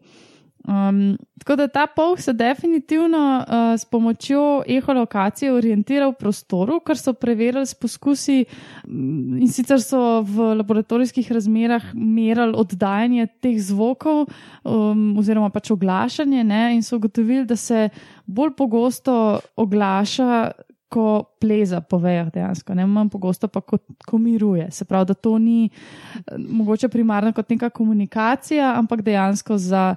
Um, 0.67 1.17
tako 1.39 1.55
da 1.55 1.67
ta 1.67 1.87
polh 1.87 2.19
se 2.21 2.33
definitivno 2.33 3.17
uh, 3.41 3.79
s 3.79 3.85
pomočjo 3.85 4.63
eholokacije 4.67 5.53
orientira 5.53 6.07
v 6.07 6.13
prostoru, 6.19 6.79
kar 6.85 6.97
so 6.97 7.13
preverili 7.13 7.65
s 7.65 7.73
poskusi 7.73 8.43
mm, 8.87 9.41
in 9.41 9.49
sicer 9.49 9.81
so 9.81 10.21
v 10.21 10.53
laboratorijskih 10.61 11.31
razmerah 11.31 11.93
merali 11.93 12.53
oddajanje 12.53 13.27
teh 13.41 13.57
zvokov 13.57 14.27
um, 14.63 15.17
oziroma 15.17 15.49
pač 15.49 15.71
oglašanje 15.73 16.43
ne, 16.43 16.63
in 16.75 16.83
so 16.85 17.01
ugotovili, 17.01 17.45
da 17.45 17.55
se 17.55 17.89
bolj 18.25 18.53
pogosto 18.57 19.39
oglaša 19.55 20.51
ko 20.91 21.23
pleza 21.39 21.79
po 21.81 21.97
vejah, 22.03 22.27
dejansko, 22.33 22.75
ne 22.75 22.85
manj 22.89 23.09
pogosto 23.13 23.47
pa 23.47 23.61
kot 23.63 23.85
ko 24.07 24.19
miruje. 24.19 24.67
Se 24.75 24.85
pravi, 24.85 25.11
da 25.11 25.15
to 25.15 25.37
ni 25.39 25.69
eh, 25.69 26.35
mogoče 26.37 26.89
primarno 26.91 27.31
kot 27.33 27.49
neka 27.49 27.69
komunikacija, 27.69 28.73
ampak 28.79 29.05
dejansko 29.05 29.57
za 29.57 29.95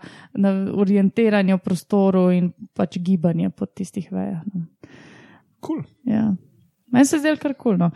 orientiranje 0.85 1.57
v 1.57 1.63
prostoru 1.65 2.29
in 2.35 2.53
pač 2.75 2.99
gibanje 3.03 3.51
po 3.51 3.67
tistih 3.67 4.07
vejah. 4.13 4.43
No. 4.55 4.67
Cool. 5.65 5.83
Ja. 6.07 6.29
Meni 6.95 7.11
se 7.11 7.19
zdi 7.19 7.35
kar 7.43 7.57
kulno. 7.59 7.91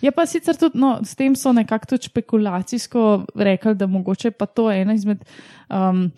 Je 0.00 0.08
pa 0.10 0.24
sicer 0.24 0.56
tudi, 0.56 0.80
no, 0.80 0.96
s 1.04 1.12
tem 1.14 1.34
so 1.36 1.52
nekako 1.52 1.92
tudi 1.92 2.08
špekulacijsko 2.08 3.02
rekli, 3.36 3.74
da 3.76 3.86
mogoče 3.86 4.32
pa 4.32 4.46
to 4.48 4.70
ena 4.72 4.96
izmed. 4.96 5.26
Um, 5.68 6.08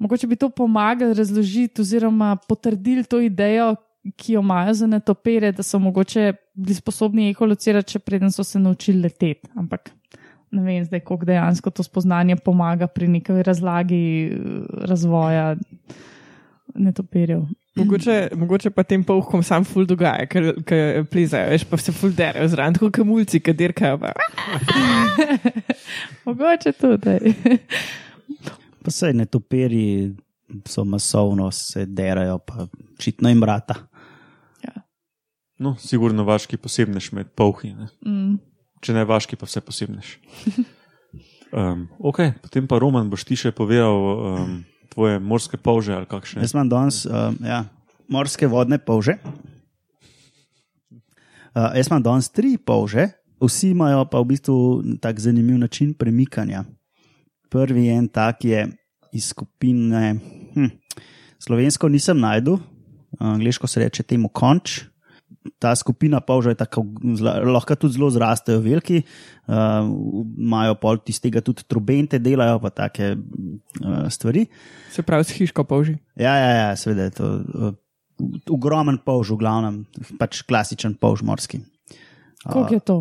Mogoče 0.00 0.26
bi 0.26 0.36
to 0.36 0.48
pomagalo 0.48 1.12
razložiti 1.12 1.82
oziroma 1.82 2.36
potrditi 2.48 3.04
to 3.04 3.18
idejo, 3.20 3.74
ki 4.16 4.32
jo 4.32 4.40
imajo 4.40 4.74
za 4.74 4.86
netopere, 4.86 5.52
da 5.52 5.62
so 5.62 5.78
mogoče 5.78 6.32
bili 6.54 6.74
sposobni 6.74 7.30
ekolocirati, 7.30 7.92
če 7.92 7.98
preden 7.98 8.32
so 8.32 8.44
se 8.44 8.58
naučili 8.58 9.02
leteti. 9.02 9.50
Ampak 9.54 9.90
ne 10.50 10.62
vem, 10.62 10.84
zdaj, 10.84 11.00
kako 11.00 11.24
dejansko 11.24 11.70
to 11.70 11.82
spoznanje 11.82 12.36
pomaga 12.36 12.86
pri 12.86 13.08
neki 13.08 13.42
razlagi 13.42 14.02
eh, 14.26 14.36
razvoja 14.88 15.56
netoperjev. 16.74 17.42
Mogoče, 17.76 18.28
mogoče 18.36 18.70
pa 18.70 18.82
tem 18.82 19.04
povhom 19.06 19.42
sam 19.46 19.64
ful 19.64 19.86
dogaja, 19.86 20.26
ker 20.26 21.04
plezajo, 21.10 21.52
veš 21.52 21.64
pa 21.70 21.78
se 21.78 21.92
ful 21.94 22.10
derajo 22.14 22.48
zraven, 22.50 22.74
kot 22.80 22.92
kamulci, 22.98 23.40
ki 23.40 23.54
dirkajo. 23.54 24.10
mogoče 26.26 26.72
tudi. 26.72 27.34
pa 28.82 28.90
se 28.90 29.12
netoperi 29.14 30.10
so 30.66 30.84
masovno, 30.84 31.50
se 31.54 31.86
derajo, 31.86 32.38
pa 32.38 32.66
čitno 32.98 33.28
jim 33.30 33.40
brata. 33.40 33.74
No, 35.60 35.74
sigurno 35.76 36.24
vaški 36.24 36.56
posebnež 36.56 37.10
med 37.12 37.34
polhi. 37.36 37.74
Ne? 37.76 37.90
Mm. 38.06 38.38
Če 38.80 38.96
ne 38.96 39.04
vaški, 39.04 39.36
pa 39.36 39.48
vse 39.48 39.60
posebnež. 39.64 40.16
Um, 41.50 41.88
ok, 41.98 42.38
potem 42.38 42.62
pa 42.70 42.78
Roman 42.78 43.10
boš 43.10 43.24
ti 43.26 43.34
še 43.34 43.50
povedal 43.50 43.90
um, 43.90 44.50
tvoje 44.86 45.18
morske 45.18 45.58
polže 45.58 45.90
ali 45.90 46.06
kakšne. 46.06 46.44
Jaz 46.46 46.54
imam 46.54 46.68
danes 46.70 47.02
um, 47.10 47.34
ja, 47.42 47.64
morske 48.06 48.46
vodne 48.46 48.78
polže. 48.78 49.16
Uh, 51.50 51.74
jaz 51.74 51.90
imam 51.90 52.04
danes 52.06 52.30
tri 52.30 52.54
polže, 52.54 53.08
vsi 53.42 53.72
imajo 53.74 54.06
pa 54.06 54.22
v 54.22 54.30
bistvu 54.30 54.58
tak 55.02 55.18
zanimiv 55.18 55.58
način 55.58 55.90
premikanja. 55.90 56.62
Prvi 57.50 57.88
en 57.90 58.06
tak 58.06 58.46
je 58.46 58.68
iz 59.10 59.34
skupine, 59.34 60.14
hm, 60.54 60.70
slovensko 61.42 61.90
nisem 61.90 62.22
najdel, 62.22 62.62
angliško 63.18 63.66
se 63.66 63.82
reče 63.82 64.06
temu 64.06 64.30
konč 64.30 64.84
ta 65.60 65.74
skupina 65.76 66.20
polžaj 66.24 66.56
tako 66.62 66.86
lahko 67.44 67.76
tudi 67.76 67.98
zelo 67.98 68.08
zrastejo, 68.12 68.62
veliki, 68.64 69.02
uh, 69.46 69.84
imajo 70.40 70.78
pol 70.80 71.00
tistega 71.04 71.42
tudi 71.44 71.66
trubente, 71.68 72.18
delajo 72.22 72.58
pa 72.62 72.72
take 72.72 73.12
uh, 73.14 74.06
stvari. 74.12 74.46
Se 74.94 75.04
pravi, 75.06 75.28
s 75.28 75.36
hiško 75.36 75.64
polži. 75.68 75.98
Ja, 76.16 76.34
ja, 76.40 76.50
ja 76.56 76.70
seveda 76.80 77.10
je 77.10 77.16
to. 77.20 77.30
Uh, 77.54 77.78
Ogromen 78.52 78.98
polž, 79.00 79.30
v 79.32 79.40
glavnem, 79.40 79.76
pač 80.20 80.42
klasičen 80.44 80.92
polž 81.00 81.22
morski. 81.24 81.62
Kako 82.44 82.74
je 82.74 82.80
to? 82.84 82.96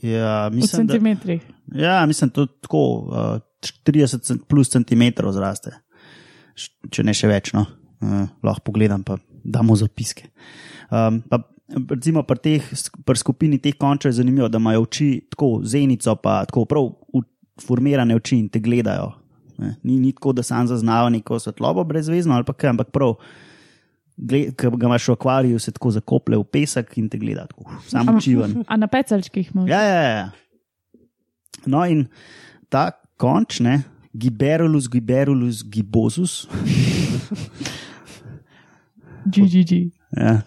Ja, 0.00 0.48
mislim, 0.52 0.86
v 0.86 0.92
centimetrih. 0.92 1.42
Da, 1.66 1.82
ja, 1.82 1.96
mislim, 2.08 2.30
da 2.32 2.46
tako 2.62 2.84
uh, 3.08 3.40
30 3.84 4.46
plus 4.48 4.72
centimetrov 4.72 5.34
zraste, 5.36 5.74
če 6.88 7.04
ne 7.04 7.16
še 7.16 7.28
več. 7.28 7.52
No. 7.56 7.66
Uh, 8.00 8.30
lahko 8.46 8.70
pogledam, 8.70 9.04
pa 9.04 9.18
damo 9.44 9.76
zapiske. 9.76 10.30
Um, 10.88 11.20
pa, 11.28 11.42
recimo 11.70 12.22
pri, 12.22 12.38
teh, 12.38 12.62
pri 13.04 13.18
skupini 13.18 13.58
teh 13.58 13.76
končev 13.78 14.10
je 14.10 14.18
zanimivo, 14.20 14.48
da 14.48 14.58
imajo 14.58 14.82
oči 14.82 15.26
tako 15.30 15.60
zenico, 15.64 16.14
pa 16.16 16.44
tako 16.44 16.64
prav 16.64 16.90
formirane 17.60 18.16
oči 18.16 18.38
in 18.38 18.48
te 18.48 18.60
gledajo. 18.60 19.12
Ne? 19.58 19.74
Ni, 19.82 19.98
ni 20.00 20.12
tako, 20.12 20.32
da 20.32 20.42
sam 20.42 20.66
zaznava 20.66 21.10
neko 21.10 21.38
svetlobo 21.38 21.84
brezvezno 21.84 22.34
ali 22.34 22.44
pa 22.44 22.52
kaj, 22.52 22.70
ampak 22.70 22.90
prav. 22.90 23.14
Ki 24.20 24.50
ga 24.52 24.86
imaš 24.86 25.06
v 25.08 25.12
akvariju, 25.16 25.58
se 25.58 25.72
tako 25.72 25.90
zakoplje 25.96 26.36
v 26.36 26.44
pesek 26.44 26.98
in 27.00 27.08
te 27.08 27.18
gleda, 27.18 27.46
tako 27.48 27.78
samo 27.88 28.20
čiven. 28.20 28.58
A 28.68 28.76
na 28.76 28.86
pecelčkih 28.86 29.54
imaš? 29.54 29.70
Ja, 29.70 29.80
ja, 29.80 30.02
ja. 30.02 30.26
No, 31.64 31.80
in 31.88 32.04
ta 32.68 32.90
konč, 33.20 33.62
ne, 33.64 33.78
giberulus, 34.12 34.90
giberulus, 34.92 35.64
gibosus. 35.64 36.44
GGG. 39.32 39.88
Ja 40.16 40.40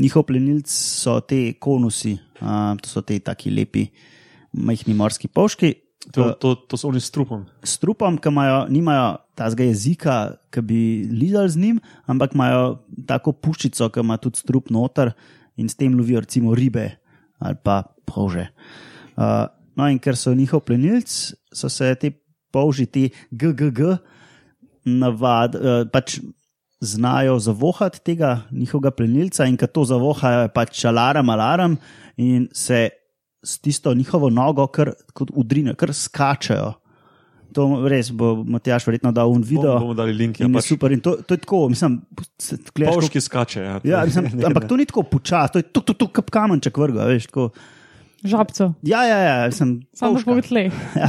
njihov 0.00 0.26
plenilc 0.28 0.70
so 0.70 1.18
te 1.20 1.56
konusi, 1.60 2.16
uh, 2.40 2.74
to 2.80 2.90
so 2.90 3.02
te 3.06 3.18
taki 3.22 3.50
lepi, 3.50 3.86
majhni 4.52 4.94
morski 4.94 5.28
poški. 5.28 5.74
To, 6.14 6.30
to, 6.38 6.52
to 6.70 6.78
so 6.78 6.86
oni 6.92 7.00
s 7.02 7.10
trupom. 7.10 7.42
S 7.66 7.80
trupom, 7.82 8.18
ki 8.22 8.30
imajo, 8.30 8.58
nimajo 8.70 9.06
tazga 9.38 9.66
jezika, 9.66 10.36
ki 10.54 10.62
bi 10.62 10.80
lizali 11.10 11.50
z 11.50 11.62
njim, 11.62 11.80
ampak 12.06 12.36
imajo 12.36 12.76
tako 13.08 13.34
puščico, 13.42 13.88
ki 13.90 14.04
ima 14.04 14.18
tudi 14.22 14.38
strup 14.38 14.70
noter 14.70 15.10
in 15.58 15.68
s 15.68 15.74
tem 15.74 15.96
lovijo 15.98 16.22
recimo 16.22 16.54
ribe 16.54 16.86
ali 17.42 17.58
pa 17.62 17.82
polže. 18.06 18.46
Uh, 19.16 19.48
no, 19.76 19.88
in 19.90 19.98
ker 20.00 20.16
so 20.16 20.32
njihov 20.34 20.62
plenilc, 20.68 21.10
so 21.52 21.68
se 21.72 21.90
te 22.00 22.12
polži, 22.54 22.86
te 22.86 23.08
GGG, 23.30 23.96
navad, 24.86 25.58
uh, 25.58 25.82
pač 25.92 26.20
znajo 26.80 27.38
zavohati 27.38 28.00
tega 28.04 28.40
njihovega 28.50 28.90
plenilca 28.90 29.44
in 29.44 29.56
ko 29.56 29.66
to 29.66 29.84
zavohajo, 29.84 30.42
je 30.46 30.48
pač 30.48 30.84
alarm, 30.84 31.30
alarm 31.30 31.76
in 32.16 32.48
se 32.52 32.88
s 33.44 33.58
tisto 33.58 33.94
njihovo 33.94 34.30
nogo, 34.30 34.66
kar 34.66 34.92
udrine, 35.32 35.74
kar 35.74 35.94
skačajo. 35.94 36.72
To 37.54 37.66
res 37.88 38.10
bo 38.12 38.42
Matjaš 38.44 38.84
verjetno 38.86 39.12
dal 39.16 39.30
v 39.32 39.40
video. 39.46 39.78
Bomo, 39.78 39.86
bomo 39.86 39.94
dali 39.96 40.12
link. 40.12 40.40
Ja, 40.40 40.48
pač. 40.52 40.66
Super 40.68 40.92
in 40.92 41.00
to, 41.00 41.14
to 41.22 41.36
je 41.36 41.40
tako, 41.44 41.68
mislim. 41.72 42.00
Poški 42.82 43.20
skače, 43.20 43.62
ja. 43.62 43.78
ja 43.84 44.02
mislim, 44.04 44.28
ampak 44.48 44.66
to 44.68 44.76
ni 44.76 44.84
tako 44.84 45.06
počas, 45.08 45.54
to 45.54 45.62
je 45.62 45.68
tu, 45.70 45.80
tu, 45.80 45.94
tu, 45.94 46.10
kap 46.12 46.28
kamenček 46.30 46.76
vrga, 46.78 47.06
veš, 47.08 47.30
tako. 47.30 47.48
Žabco. 48.26 48.72
Ja, 48.82 49.04
ja, 49.06 49.18
ja, 49.22 49.36
sem. 49.54 49.78
Samo 49.94 50.18
po 50.24 50.40
tle. 50.42 50.66
ja. 51.00 51.08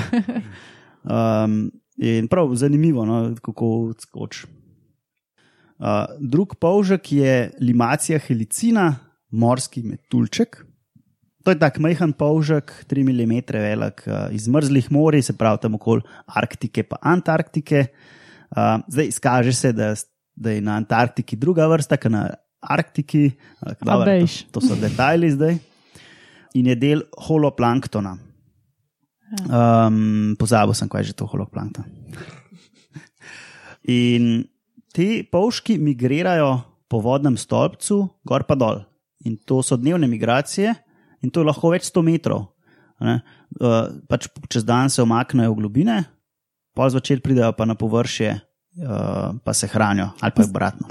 um, 1.03 1.65
in 1.97 2.29
prav 2.31 2.53
zanimivo, 2.55 3.03
no, 3.07 3.33
kako 3.41 3.95
skoči 3.97 4.45
drug 6.19 6.55
polžek 6.59 7.11
je 7.11 7.33
limacija 7.61 8.19
helicina, 8.19 8.95
morski 9.31 9.83
metulček. 9.83 10.63
To 11.45 11.53
je 11.53 11.59
tak 11.59 11.79
majhen 11.79 12.11
polžek, 12.11 12.73
3 12.91 13.05
mm 13.07 13.33
velik, 13.55 14.03
uh, 14.07 14.27
iz 14.35 14.49
mrzlih 14.51 14.89
morij, 14.91 15.23
se 15.23 15.37
pravi 15.37 15.61
tam 15.63 15.77
okoli 15.77 16.03
Arktike 16.27 16.83
in 16.83 16.97
Antarktike. 17.01 17.85
Uh, 18.51 18.83
zdaj 18.87 19.07
izkaže 19.07 19.53
se, 19.53 19.71
da, 19.71 19.93
da 20.35 20.51
je 20.51 20.61
na 20.61 20.75
Antarktiki 20.75 21.35
druga 21.35 21.67
vrsta, 21.67 21.97
kot 21.97 22.11
na 22.11 22.27
Arktiki. 22.61 23.31
Uh, 23.61 23.73
dober, 23.79 24.27
to, 24.51 24.59
to 24.59 24.67
so 24.67 24.75
detajli 24.75 25.31
zdaj. 25.31 25.57
In 26.55 26.67
je 26.67 26.75
del 26.75 27.05
holoplanktona. 27.27 28.17
Um, 29.47 30.35
Pozabil 30.39 30.75
sem, 30.75 30.89
kaj 30.89 31.01
je 31.01 31.07
že 31.11 31.17
to 31.19 31.27
holoplankton. 31.27 31.87
In 33.87 34.43
ti 34.97 35.21
polški 35.21 35.77
migrirajo 35.77 36.57
po 36.89 37.01
vodnem 37.05 37.37
stolpcu, 37.37 38.01
gor 38.25 38.47
pa 38.49 38.57
dol. 38.57 38.81
In 39.29 39.37
to 39.37 39.61
so 39.61 39.77
dnevne 39.77 40.09
migracije, 40.09 40.73
in 41.21 41.33
to 41.33 41.43
je 41.43 41.49
lahko 41.49 41.69
več 41.73 41.91
sto 41.91 42.01
metrov. 42.05 42.47
Uh, 42.97 43.19
pač 44.09 44.25
čez 44.49 44.65
dan 44.65 44.89
se 44.89 45.03
omaknejo 45.03 45.53
v 45.53 45.59
globine, 45.61 45.97
pol 46.73 46.89
zvečer 46.89 47.21
pridejo 47.21 47.51
pa 47.53 47.67
na 47.69 47.77
površje, 47.77 48.33
uh, 48.33 49.37
pa 49.37 49.53
se 49.53 49.69
hranijo, 49.69 50.09
ali 50.17 50.33
pa 50.33 50.45
obratno. 50.47 50.89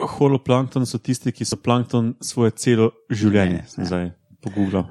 Holoplankton 0.00 0.88
so 0.88 0.98
tisti, 0.98 1.32
ki 1.36 1.44
so 1.44 1.60
plankton 1.60 2.14
svoje 2.24 2.56
celo 2.56 2.90
življenje, 3.12 3.60
ja. 3.76 3.88
zdaj 3.90 4.12
pogubljal. 4.44 4.88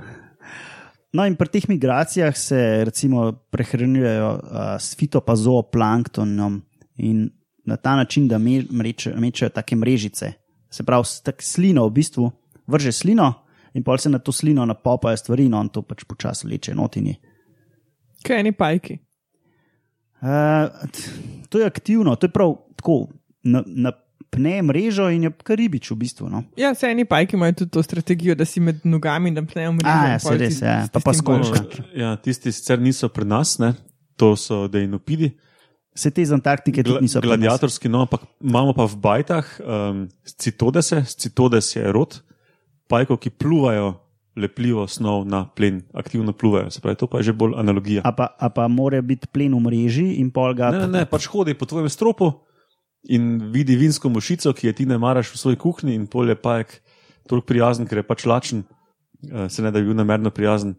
No, 1.13 1.25
in 1.29 1.35
pri 1.37 1.49
teh 1.53 1.65
migracijah 1.69 2.37
se 2.37 2.59
recimo 2.85 3.31
prehranjujejo 3.53 4.29
uh, 4.33 4.75
s 4.81 4.97
fitopazooplanktonom 4.97 6.61
in 7.01 7.27
na 7.65 7.75
ta 7.77 7.95
način, 7.95 8.27
da 8.27 8.37
mečejo 8.39 9.49
take 9.49 9.75
mrežice. 9.75 10.33
Se 10.69 10.83
pravi, 10.83 11.03
tak 11.23 11.41
slino 11.41 11.85
v 11.87 11.91
bistvu 11.91 12.31
vrže 12.67 12.91
slino 12.91 13.33
in 13.73 13.83
pol 13.83 13.97
se 13.97 14.09
na 14.09 14.19
to 14.19 14.31
slino 14.31 14.65
napopajo 14.65 15.17
stvari, 15.17 15.49
no 15.49 15.61
in 15.61 15.69
to 15.69 15.81
pač 15.81 16.03
počasi 16.03 16.47
leče 16.47 16.75
notini. 16.75 17.15
Kaj 18.23 18.43
ni 18.43 18.51
pajki? 18.51 18.97
Uh, 20.21 20.69
to 21.49 21.59
je 21.59 21.65
aktivno, 21.65 22.15
to 22.15 22.25
je 22.25 22.31
prav 22.31 22.55
tako. 22.75 23.07
Napne 23.43 24.61
mrežo 24.63 25.09
in 25.11 25.23
je 25.23 25.31
kar 25.43 25.57
ribič 25.59 25.91
v 25.91 25.95
bistvu. 25.99 26.29
No. 26.29 26.43
Ja, 26.57 26.71
vse 26.71 26.87
eni 26.91 27.05
pajki 27.05 27.35
imajo 27.35 27.53
tudi 27.53 27.71
to 27.71 27.83
strategijo, 27.83 28.35
da 28.35 28.45
si 28.45 28.59
med 28.63 28.79
nogami 28.83 29.31
napnejo 29.31 29.71
mrežo. 29.75 29.91
A, 29.91 30.05
in 30.05 30.11
ja, 30.13 30.19
se 30.19 30.37
res, 30.37 30.61
ja. 30.61 30.77
Pa 30.93 30.99
pa 31.03 31.11
bolj- 31.11 31.81
Ja, 31.95 32.15
tisti 32.15 32.51
sicer 32.51 32.79
niso 32.79 33.09
pri 33.09 33.25
nas, 33.25 33.57
ne? 33.59 33.73
to 34.15 34.35
so 34.35 34.67
dejnopidi. 34.67 35.31
Vse 35.93 36.09
te 36.09 36.23
iz 36.25 36.31
Antarktike 36.33 36.83
tudi 36.83 37.05
niso 37.05 37.21
pri 37.21 37.29
nas. 37.29 37.37
gladiatorski, 37.37 37.89
no, 37.89 38.05
ampak 38.07 38.25
imamo 38.41 38.73
pa 38.73 38.87
v 38.89 38.97
bajtah 38.97 39.49
um, 39.61 40.07
citodese, 40.25 41.03
citodes 41.05 41.75
je 41.75 41.85
rod, 41.93 42.17
pajkov, 42.89 43.21
ki 43.21 43.29
pluvajo 43.29 43.93
lepljivo 44.35 44.87
snov 44.89 45.27
na 45.29 45.45
plen, 45.45 45.83
aktivno 45.93 46.33
pluvajo. 46.33 46.71
Se 46.73 46.81
pravi, 46.81 46.97
to 46.97 47.07
pa 47.07 47.21
je 47.21 47.29
že 47.29 47.33
bolj 47.37 47.53
analogija. 47.57 48.01
A 48.05 48.11
pa, 48.11 48.33
a 48.39 48.49
pa 48.49 48.67
mora 48.67 49.01
biti 49.01 49.29
plen 49.29 49.53
v 49.53 49.61
mreži 49.61 50.07
in 50.17 50.31
pol 50.33 50.53
ga. 50.57 50.71
Ne, 50.73 50.87
ne, 50.87 50.87
ne, 50.87 51.05
pač 51.05 51.29
hodi 51.29 51.53
po 51.53 51.69
tvojem 51.69 51.89
stropu 51.89 52.33
in 53.03 53.51
vidi 53.53 53.75
vinsko 53.77 54.09
mušico, 54.09 54.53
ki 54.55 54.67
je 54.67 54.73
ti 54.73 54.85
ne 54.89 54.97
maraš 54.97 55.33
v 55.35 55.37
svoji 55.37 55.59
kuhinji, 55.59 55.93
in 55.93 56.07
pol 56.07 56.31
je 56.31 56.39
pajek 56.39 56.79
toliko 57.29 57.47
prijazen, 57.51 57.87
ker 57.87 58.01
je 58.01 58.07
pač 58.07 58.25
lačen, 58.25 58.63
eh, 59.29 59.49
se 59.49 59.61
ne 59.61 59.71
da 59.71 59.79
bi 59.79 59.91
bil 59.91 59.97
namerno 59.99 60.31
prijazen. 60.33 60.73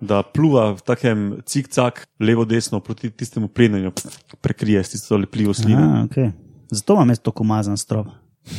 Da 0.00 0.20
pluva 0.22 0.70
v 0.76 0.82
takem 0.84 1.20
cik-cak, 1.48 2.02
levo-desno 2.20 2.80
proti 2.84 3.10
tistemu 3.10 3.48
jo 3.84 3.92
prekrije 4.40 4.84
s 4.84 4.90
tisto 4.90 5.16
lepljivo 5.16 5.54
slino. 5.54 5.80
A, 5.80 6.04
okay. 6.04 6.32
Zato 6.70 6.94
imam 6.94 7.08
jaz 7.08 7.18
tako 7.18 7.42
umazan 7.42 7.76
strop. 7.76 8.06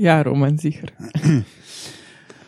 Ja, 0.00 0.22
roman 0.22 0.58
zihar. 0.58 0.92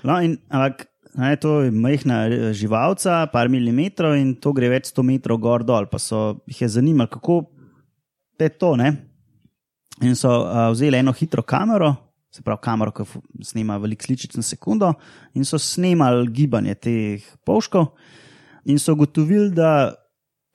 No, 0.03 0.17
in, 0.19 0.33
ampak 0.51 0.87
ne, 1.15 1.37
to 1.39 1.61
je 1.63 1.71
majhna 1.71 2.25
eh, 2.27 2.53
živalca, 2.57 3.27
par 3.31 3.47
milimetrov 3.53 4.17
in 4.19 4.33
to 4.35 4.51
gre 4.57 4.73
več 4.73 4.89
sto 4.91 5.05
metrov 5.07 5.39
gor 5.39 5.63
dol. 5.63 5.87
Pa 5.87 6.01
so 6.03 6.43
jih 6.51 6.65
je 6.65 6.69
zanimalo, 6.75 7.07
kako 7.13 7.37
je 8.41 8.49
to. 8.59 8.73
Ne? 8.81 8.89
In 10.03 10.17
so 10.19 10.33
uh, 10.43 10.73
vzeli 10.73 10.99
eno 10.99 11.15
hitro 11.15 11.45
kamero, 11.47 11.93
se 12.33 12.43
pravi 12.43 12.63
kamero, 12.65 12.93
ki 12.97 13.05
snema 13.45 13.77
velik 13.83 14.05
sličic 14.05 14.37
na 14.39 14.45
sekundo, 14.47 14.93
in 15.37 15.45
so 15.45 15.61
snemali 15.61 16.31
gibanje 16.33 16.75
teh 16.81 17.27
poškov, 17.45 17.91
in 18.65 18.81
so 18.81 18.95
ugotovili, 18.97 19.51
da, 19.53 19.93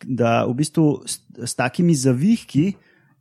da 0.04 0.40
v 0.48 0.56
bistvu 0.58 0.88
s, 1.06 1.20
s 1.38 1.54
takimi 1.58 1.96
zavihki 1.98 2.72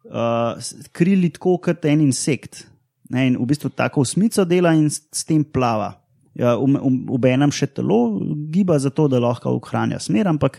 uh, 0.08 0.56
krili 0.96 1.30
tako 1.34 1.58
kot 1.68 1.84
en 1.84 2.06
insekt. 2.06 2.64
Ne, 3.12 3.28
in 3.28 3.36
v 3.38 3.46
bistvu 3.46 3.70
tako 3.76 4.02
osmico 4.02 4.44
dela 4.48 4.72
in 4.74 4.88
s, 4.90 5.04
s 5.14 5.28
tem 5.28 5.44
plava. 5.44 5.92
Ja, 6.36 6.56
Obenem 6.58 7.52
še 7.54 7.68
telo 7.72 8.18
giba 8.52 8.76
za 8.80 8.90
to, 8.92 9.06
da 9.08 9.20
lahko 9.22 9.54
ohranja 9.56 10.00
smer, 10.02 10.28
ampak 10.28 10.58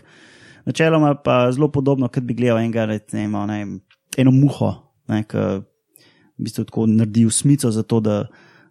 načeloma 0.66 1.12
pa 1.22 1.44
zelo 1.54 1.68
podobno, 1.70 2.08
kot 2.10 2.26
bi 2.26 2.34
gledal 2.38 2.58
enega, 2.62 2.86
ne, 2.88 3.26
vem, 3.30 3.76
eno 4.18 4.32
muho, 4.34 4.72
ne, 5.10 5.22
ki 5.28 5.44
v 6.38 6.46
bistvu 6.46 6.64
tako 6.68 6.86
naredi 6.86 7.26
usmico 7.26 7.70
za 7.70 7.82
to, 7.82 8.00
da, 8.00 8.22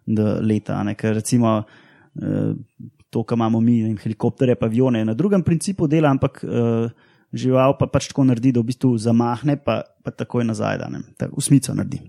da 0.06 0.38
leta. 0.40 0.80
Ne, 0.84 0.96
ker 0.98 1.14
recimo 1.14 1.58
eh, 1.60 2.52
to, 3.10 3.22
kar 3.22 3.36
imamo 3.36 3.60
mi, 3.60 3.80
ne 3.82 3.92
vem, 3.92 4.00
helikopterje, 4.02 4.56
pa 4.58 4.66
avione, 4.66 5.04
na 5.04 5.14
drugem 5.14 5.42
principu 5.42 5.88
dela, 5.88 6.10
ampak 6.10 6.42
eh, 6.44 7.08
žival 7.32 7.76
pa 7.78 7.88
pač 7.92 8.10
tako 8.12 8.28
naredi, 8.28 8.52
da 8.56 8.62
v 8.62 8.70
bistvu 8.72 8.94
zamahne, 9.00 9.58
pa, 9.60 9.82
pa 10.04 10.12
takoj 10.14 10.46
nazaj, 10.48 10.78
da 10.80 10.88
ne, 10.92 11.02
ta 11.18 11.28
usmico 11.36 11.74
naredi. 11.76 12.00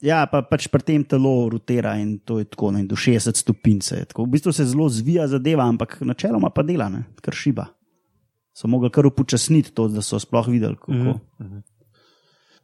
Ja, 0.00 0.22
pa 0.32 0.40
pač 0.40 0.70
pri 0.72 0.80
tem 0.80 1.02
telo 1.04 1.50
rotira 1.52 1.92
in 2.00 2.16
to 2.24 2.38
je 2.40 2.48
tako, 2.48 2.70
ne, 2.72 2.86
do 2.88 2.96
60 2.96 3.36
stopinj 3.36 3.82
se 3.84 3.98
je. 3.98 4.08
Tako, 4.12 4.24
v 4.24 4.32
bistvu 4.36 4.54
se 4.56 4.64
zelo 4.64 4.88
zvija 4.88 5.28
zadeva, 5.28 5.66
ampak 5.68 5.98
načeloma 6.00 6.48
pa 6.56 6.64
dela, 6.64 6.88
ne, 6.88 7.04
kar 7.20 7.36
šiba. 7.36 7.68
So 8.56 8.68
mogli 8.68 8.88
kar 8.92 9.06
upočasniti 9.06 9.74
to, 9.76 9.90
da 9.92 10.02
so 10.02 10.18
sploh 10.20 10.48
videli, 10.48 10.76
kako. 10.80 11.20
Mhm. 11.44 11.60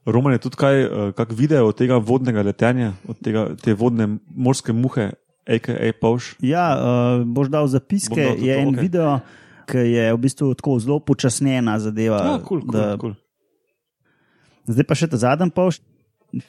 Roman 0.07 0.37
je 0.37 0.39
tudi 0.39 0.57
kaj, 0.57 0.83
eh, 0.83 1.13
kak 1.19 1.33
video 1.35 1.67
od 1.67 1.77
tega 1.79 1.99
vodnega 1.99 2.43
letenja, 2.47 2.93
od 3.09 3.19
tega, 3.19 3.49
te 3.59 3.75
vodne 3.75 4.19
morske 4.31 4.73
muhe, 4.73 5.11
a.k.a. 5.47 5.93
Pavš. 6.01 6.37
Ja, 6.43 6.75
uh, 6.75 7.23
boš 7.23 7.51
dal 7.51 7.69
zapiske, 7.71 8.15
Bom 8.15 8.39
dal 8.39 8.47
je 8.47 8.55
to, 8.55 8.61
en 8.63 8.71
okay. 8.73 8.81
video, 8.83 9.11
ki 9.71 9.79
je 9.79 10.07
v 10.11 10.19
bistvu 10.19 10.49
tako 10.59 10.79
zelo 10.83 10.99
počasnjena 10.99 11.79
zadeva. 11.83 12.19
Ja, 12.19 12.39
kul, 12.43 12.63
kul, 12.67 12.75
da- 12.75 12.97
kul. 12.99 13.15
Zdaj 14.67 14.87
pa 14.87 14.97
še 14.99 15.07
ta 15.07 15.19
zadnji 15.23 15.55
polš, 15.55 15.79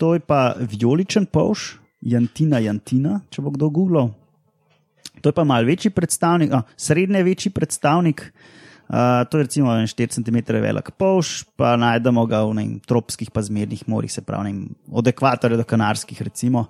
to 0.01 0.15
je 0.17 0.21
pa 0.25 0.57
vijoličen 0.57 1.29
polš, 1.29 1.75
Jantina 2.01 2.61
Jantina, 2.61 3.21
če 3.33 3.41
bo 3.41 3.53
kdo 3.53 3.69
googlal. 3.73 4.09
To 5.21 5.29
je 5.29 5.33
pa 5.33 5.45
mal 5.45 5.65
večji 5.65 5.89
predstavnik, 5.93 6.53
a, 6.53 6.61
srednje 6.77 7.23
večji 7.25 7.51
predstavnik. 7.53 8.33
Uh, 8.87 9.27
to 9.27 9.37
je 9.37 9.43
recimo 9.43 9.73
en 9.75 9.87
4 9.87 10.15
cm 10.15 10.37
velik 10.63 10.93
polš, 10.95 11.43
pa 11.59 11.75
najdemo 11.75 12.23
ga 12.25 12.45
v 12.47 12.53
nevim, 12.55 12.75
tropskih 12.79 13.31
pa 13.35 13.43
zmernih 13.43 13.83
morjih, 13.87 14.11
se 14.11 14.21
pravi 14.23 14.47
nevim, 14.47 14.75
od 14.91 15.07
ekvatorja 15.07 15.57
do 15.59 15.65
kanarskih. 15.67 16.21
Recimo. 16.21 16.69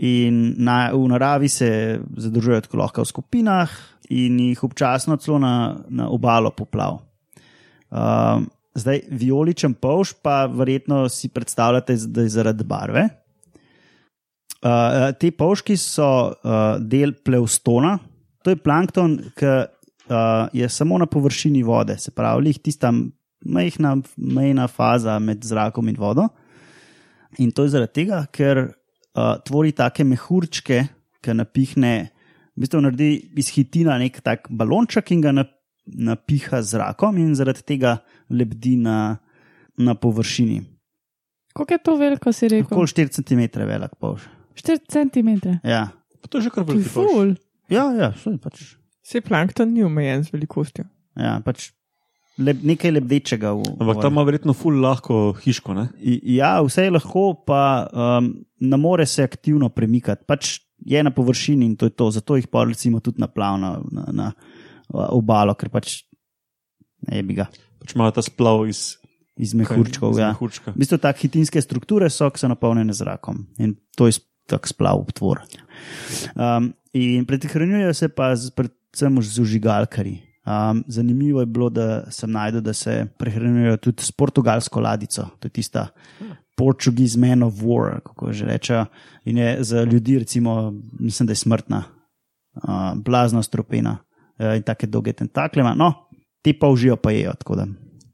In 0.00 0.54
na, 0.56 0.88
v 0.96 1.08
naravi 1.12 1.48
se 1.48 2.00
zadržujejo 2.16 2.64
tako 2.64 2.80
lahko 2.80 3.04
v 3.04 3.10
skupinah 3.10 3.74
in 4.16 4.38
jih 4.40 4.62
občasno 4.64 5.18
celo 5.20 5.38
na, 5.38 5.76
na 5.88 6.08
obalo 6.08 6.50
poplav. 6.56 7.02
Um, 7.90 8.46
zdaj, 8.74 9.02
vijoličen 9.10 9.74
polž, 9.74 10.14
pa 10.22 10.46
verjetno 10.46 11.08
si 11.08 11.28
predstavljate, 11.28 11.98
da 12.06 12.24
je 12.24 12.32
zaradi 12.32 12.64
barve. 12.64 13.08
Uh, 14.60 15.10
te 15.20 15.30
polžki 15.32 15.76
so 15.76 16.32
uh, 16.32 16.80
del 16.80 17.12
pleustona, 17.12 17.98
to 18.44 18.54
je 18.54 18.60
plankton, 18.60 19.18
ki 19.36 19.52
uh, 20.10 20.48
je 20.52 20.68
samo 20.68 20.98
na 20.98 21.06
površini 21.06 21.62
vode, 21.62 21.98
se 21.98 22.10
pravi, 22.10 22.52
tista 22.52 22.92
majhna, 23.44 23.96
mejna 24.16 24.68
faza 24.68 25.18
med 25.18 25.44
zrakom 25.44 25.88
in 25.88 25.96
vodo. 25.98 26.28
In 27.38 27.52
to 27.52 27.64
je 27.64 27.74
zaradi 27.76 27.92
tega, 28.02 28.24
ker 28.32 28.64
uh, 28.66 29.36
tvori 29.46 29.72
take 29.72 30.04
mehurčke, 30.04 30.82
ki 31.22 31.36
napihne, 31.36 32.10
v 32.56 32.64
bistvu 32.64 32.80
naredi 32.82 33.10
iz 33.38 33.52
hitina 33.54 33.98
nek 34.00 34.20
tak 34.24 34.50
balonček 34.50 35.12
in 35.14 35.22
ga 35.24 35.32
nap- 35.36 35.56
napiha 35.86 36.62
z 36.62 36.76
zrakom, 36.76 37.16
in 37.18 37.34
zaradi 37.38 37.62
tega 37.66 38.00
lebdi 38.30 38.76
na, 38.76 39.16
na 39.78 39.94
površini. 39.94 40.60
Koliko 41.54 41.74
je 41.74 41.82
to 41.82 41.96
veliko, 41.98 42.32
si 42.32 42.48
rekel? 42.48 42.76
Okoli 42.76 42.86
4 42.86 43.14
cm 43.16 43.64
velik 43.66 43.96
polž. 43.98 44.26
4 44.54 44.86
cm. 44.86 45.30
Ja, 45.66 45.88
Pa 46.20 46.28
to 46.28 46.38
je 46.38 46.42
že 46.42 46.50
kar 46.52 46.68
je 46.68 46.76
veliko. 46.76 47.34
Ja, 47.72 47.90
ja 47.96 48.12
saj 48.12 48.36
pač. 48.42 48.79
Vse 49.04 49.20
plankton 49.24 49.72
ni 49.74 49.84
omejen 49.84 50.24
z 50.24 50.32
velikostjo. 50.34 50.84
Ja, 51.18 51.38
pač 51.44 51.70
leb, 52.38 52.60
nekaj 52.64 52.92
lebdečega. 52.94 53.52
V, 53.56 53.74
Ampak 53.80 54.02
tam 54.04 54.12
ima 54.14 54.24
verjetno 54.28 54.54
ful 54.56 54.76
lahko 54.82 55.32
hiško. 55.40 55.74
Ne? 55.76 55.86
Ja, 56.30 56.58
vse 56.64 56.86
je 56.86 56.92
lahko, 56.94 57.32
pa 57.46 57.88
um, 57.92 58.32
ne 58.60 58.76
more 58.80 59.06
se 59.06 59.24
aktivno 59.24 59.68
premikati. 59.72 60.24
Pač 60.28 60.58
je 60.80 61.02
na 61.04 61.10
površini 61.12 61.66
in 61.66 61.76
to 61.76 61.88
je 61.90 61.96
to. 61.96 62.10
Zato 62.10 62.36
jih 62.36 62.48
pa 62.48 62.64
recimo 62.64 63.00
tudi 63.04 63.20
naplav 63.20 63.58
na, 63.60 63.72
na, 63.92 64.04
na 64.12 64.30
obalo, 64.90 65.54
ker 65.54 65.68
pač 65.72 66.02
ne 67.08 67.22
bi 67.24 67.36
ga 67.40 67.48
Pač 67.80 67.94
ima 67.96 68.10
ta 68.12 68.20
splav 68.20 68.66
iz, 68.68 68.98
iz 69.40 69.54
mehurčkov. 69.56 70.12
iz 70.12 70.18
Ja. 70.20 70.32
mehurčka. 70.34 70.74
V 70.76 70.82
bistvu 70.82 70.98
tako 71.00 71.22
hitinske 71.24 71.62
strukture 71.64 72.10
so, 72.12 72.28
ki 72.28 72.42
so 72.42 72.48
napolnjene 72.50 72.92
z 72.92 73.00
zrakom 73.00 73.46
in 73.56 73.72
to 73.96 74.08
je 74.10 74.20
tak 74.50 74.66
splav, 74.68 75.00
tvor. 75.16 75.40
Um, 76.34 76.74
in 76.92 77.24
prehranjujejo 77.24 77.94
se 77.94 78.08
pa 78.12 78.34
z, 78.36 78.50
predvsem 78.90 79.22
z 79.22 79.38
užigalkari. 79.38 80.18
Um, 80.46 80.84
zanimivo 80.88 81.40
je 81.40 81.46
bilo, 81.46 81.70
da 81.70 82.10
sem 82.10 82.30
najdel, 82.30 82.60
da 82.60 82.72
se 82.72 83.06
prehranjujejo 83.18 83.76
tudi 83.76 84.02
s 84.02 84.12
portugalsko 84.12 84.80
ladico, 84.80 85.28
to 85.38 85.46
je 85.46 85.50
tista 85.50 85.88
Portuguese 86.56 87.18
man 87.18 87.42
of 87.42 87.54
war, 87.54 88.00
kako 88.00 88.32
že 88.32 88.44
rečejo. 88.44 88.86
In 89.24 89.38
je 89.38 89.56
za 89.64 89.84
ljudi, 89.84 90.18
recimo, 90.18 90.72
mislim, 91.00 91.26
da 91.26 91.32
je 91.32 91.36
smrtna, 91.36 91.82
uh, 92.62 92.94
blazna 92.96 93.42
stropena 93.42 93.98
uh, 94.38 94.56
in 94.56 94.62
take 94.62 94.86
dolge 94.86 95.12
tentakle. 95.12 95.62
No, 95.76 95.92
te 96.42 96.52
pa 96.58 96.68
užijo, 96.68 96.96
pa 96.96 97.10
jejo. 97.10 97.32
tako. 97.32 97.56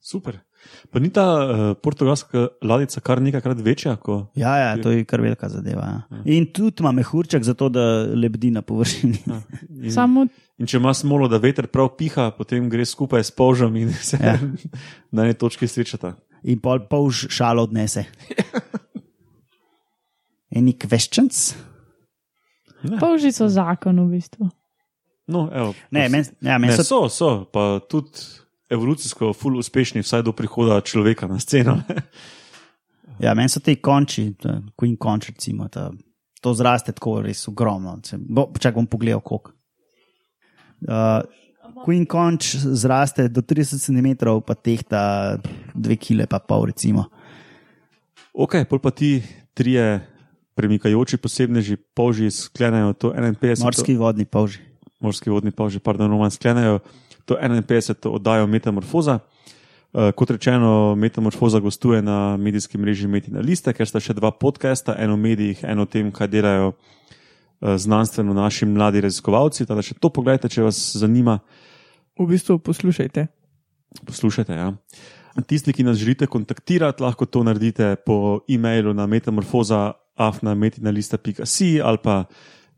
Super. 0.00 0.45
Pa 0.90 1.00
ni 1.02 1.10
ta 1.12 1.24
uh, 1.24 1.62
portugalska 1.82 2.46
ladica 2.62 3.00
kar 3.00 3.20
nekajkrat 3.22 3.60
večja? 3.64 3.96
Ko... 3.96 4.26
Ja, 4.38 4.56
ja, 4.58 4.70
to 4.82 4.90
je 4.94 5.04
kar 5.04 5.20
velika 5.20 5.48
zadeva. 5.48 5.86
Ja. 6.10 6.20
In 6.24 6.48
tudi 6.52 6.82
ima 6.84 6.92
mehurček, 6.96 7.42
zato 7.46 7.68
da 7.68 8.04
lebdi 8.14 8.50
na 8.50 8.62
površini. 8.62 9.22
Ja. 9.26 9.40
In, 9.86 9.92
Samo 9.92 10.26
in 10.58 10.66
če 10.66 10.78
ima 10.80 10.94
smolo, 10.96 11.28
da 11.28 11.36
veter 11.42 11.66
prav 11.68 11.90
piha, 11.98 12.30
potem 12.36 12.70
gre 12.72 12.84
skupaj 12.88 13.24
s 13.28 13.30
polžom 13.36 13.76
in 13.76 13.92
se 14.08 14.16
Ja. 14.20 14.36
ja. 14.36 14.72
na 15.12 15.26
eni 15.28 15.34
točki 15.36 15.68
srečata. 15.68 16.14
In 16.46 16.60
pol 16.62 16.80
polž 16.88 17.26
šalo 17.34 17.66
odnese. 17.66 18.06
Any 20.56 20.72
questions? 20.78 21.54
Ne, 22.86 22.98
polži 23.00 23.32
so 23.34 23.48
zakon 23.50 23.98
v 24.06 24.16
bistvu. 24.16 24.48
no, 25.26 25.48
evo, 25.52 25.74
Ne, 25.90 26.08
men, 26.08 26.24
ja, 26.40 26.58
men 26.58 26.70
ne, 26.70 26.76
so, 26.76 26.84
so, 26.84 27.08
so, 27.10 27.30
pa 27.52 27.80
tudi 27.90 28.22
evolucijsko 28.70 29.32
ful 29.32 29.58
uspešni, 29.60 30.02
vsaj 30.02 30.24
do 30.26 30.32
prihoda 30.32 30.80
človeka 30.80 31.28
na 31.30 31.38
sceno. 31.40 31.78
ja, 33.24 33.34
men 33.34 33.48
so 33.48 33.60
te 33.60 33.76
konči, 33.80 34.32
Queen 34.76 34.96
konč, 34.98 35.30
recimo. 35.34 35.68
Ta, 35.68 35.90
to 36.40 36.54
zraste 36.54 36.92
tako 36.96 37.20
res 37.24 37.46
ogromno. 37.48 37.98
Bo, 38.28 38.48
čak 38.58 38.74
bom 38.74 38.86
pogledal, 38.86 39.20
koliko. 39.20 39.54
Uh, 40.86 41.24
Queen 41.84 42.06
Conch 42.06 42.56
zraste 42.56 43.28
do 43.28 43.42
30 43.42 43.80
cm, 43.80 44.08
pa 44.46 44.54
tehta 44.54 45.36
2 45.74 45.96
kg, 45.96 46.24
pa 46.28 46.40
pol 46.40 46.72
recimo. 46.72 47.08
Ok, 48.32 48.64
pol 48.68 48.80
pa 48.80 48.92
ti 48.92 49.20
trije 49.56 50.00
premikajoči 50.56 51.16
posebneži 51.20 51.76
polži 51.76 52.30
sklenejo 52.30 52.92
to 52.92 53.12
51. 53.12 53.64
Morski 53.64 53.96
vodni 53.96 54.24
polži. 54.24 54.60
morski 55.00 55.30
vodni 55.30 55.50
polži, 55.52 55.78
pardon, 55.78 56.10
roman 56.10 56.30
sklenejo 56.30 56.80
to 57.26 57.36
51. 57.36 58.08
oddajo 58.08 58.46
Metamorfoza. 58.46 59.18
Uh, 59.92 60.10
kot 60.16 60.30
rečeno, 60.30 60.94
Metamorfoza 60.96 61.60
gostuje 61.60 62.02
na 62.02 62.36
medijskem 62.36 62.80
mreži 62.80 63.08
Metina 63.08 63.44
Lista, 63.44 63.72
ker 63.76 63.88
sta 63.88 64.00
še 64.02 64.16
dva 64.16 64.30
podcasta, 64.30 64.96
eno 64.98 65.14
o 65.14 65.20
medijih, 65.20 65.62
eno 65.64 65.86
o 65.86 65.90
tem, 65.90 66.10
kaj 66.12 66.30
delajo 66.32 66.72
uh, 66.72 67.76
znanstveno 67.76 68.34
naši 68.36 68.68
mladi 68.70 69.04
raziskovalci. 69.04 69.66
Teda 69.66 69.82
še 69.82 69.98
to 70.00 70.12
pogledajte, 70.12 70.52
če 70.56 70.68
vas 70.68 70.80
zanima, 70.96 71.40
V 72.16 72.24
bistvu 72.26 72.58
poslušajte. 72.58 73.26
poslušajte. 74.06 74.52
Ja. 74.52 74.72
Tisti, 75.46 75.72
ki 75.72 75.82
nas 75.84 75.96
želite 76.00 76.26
kontaktirati, 76.26 77.02
lahko 77.02 77.26
to 77.26 77.42
naredite 77.44 77.96
po 78.06 78.40
e-mailu 78.48 78.94
na 78.94 79.06
metamorfoza.afnametinalista.si 79.06 81.80
ali 81.84 81.98
pa 82.02 82.24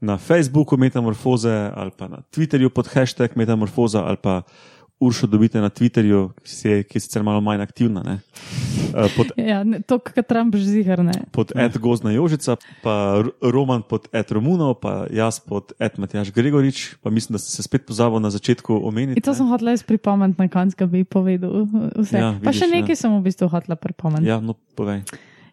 na 0.01 0.17
Facebooku 0.17 0.77
Metamorfoze 0.77 1.71
ali 1.75 1.91
pa 1.91 2.09
na 2.09 2.23
Twitterju 2.31 2.69
pod 2.71 2.87
hashtag 2.87 3.37
Metamorfoza 3.37 4.05
ali 4.05 4.17
pa 4.17 4.43
Uršo 5.01 5.27
dobite 5.31 5.61
na 5.63 5.71
Twitterju, 5.71 6.33
ki 6.43 6.69
je, 6.69 6.83
ki 6.83 6.97
je 6.97 7.01
sicer 7.01 7.23
malo 7.23 7.39
manj 7.41 7.63
aktivna, 7.63 8.03
ne? 8.03 8.19
Eh, 8.91 9.07
pod, 9.17 9.31
Ja, 9.39 9.63
ne, 9.63 9.79
to, 9.79 9.99
kar 10.03 10.27
Trump 10.27 10.57
že 10.59 10.65
zigar 10.67 10.99
ne. 11.07 11.15
pod 11.31 11.53
Ed 11.55 11.79
Gozna 11.79 12.11
Jožica, 12.11 12.57
pa 12.83 13.23
Roman 13.39 13.87
pod 13.87 14.09
Ed 14.11 14.27
Romunov, 14.35 14.83
pa 14.83 15.07
jaz 15.07 15.39
pod 15.39 15.71
Ed 15.79 16.03
Matjaš 16.03 16.35
Gregorič, 16.35 16.99
pa 16.99 17.15
mislim, 17.15 17.35
da 17.35 17.39
ste 17.39 17.55
se 17.55 17.63
spet 17.63 17.87
pozabili 17.87 18.27
na 18.27 18.31
začetku 18.35 18.75
omeniti. 18.75 19.19
In 19.19 19.23
to 19.23 19.31
ne. 19.31 19.37
sem 19.39 19.47
hotela 19.47 19.71
jaz 19.71 19.87
pripomniti 19.87 20.43
na 20.43 20.49
konc, 20.51 20.75
da 20.75 20.87
bi 20.91 21.05
povedal 21.07 21.63
vse. 21.95 22.19
Ja, 22.19 22.25
Ja, 22.25 22.33
pa 22.43 22.51
vidiš, 22.51 22.59
še 22.59 22.67
ja. 22.67 22.75
nekaj 22.75 22.97
sem 22.99 23.15
v 23.15 23.23
bistvu 23.23 23.47
hotela 23.55 23.79
pripomniti. 23.79 24.27
Ja. 24.27 24.35
Ja, 24.35 24.43
no, 24.43 24.59
povej. 24.75 25.07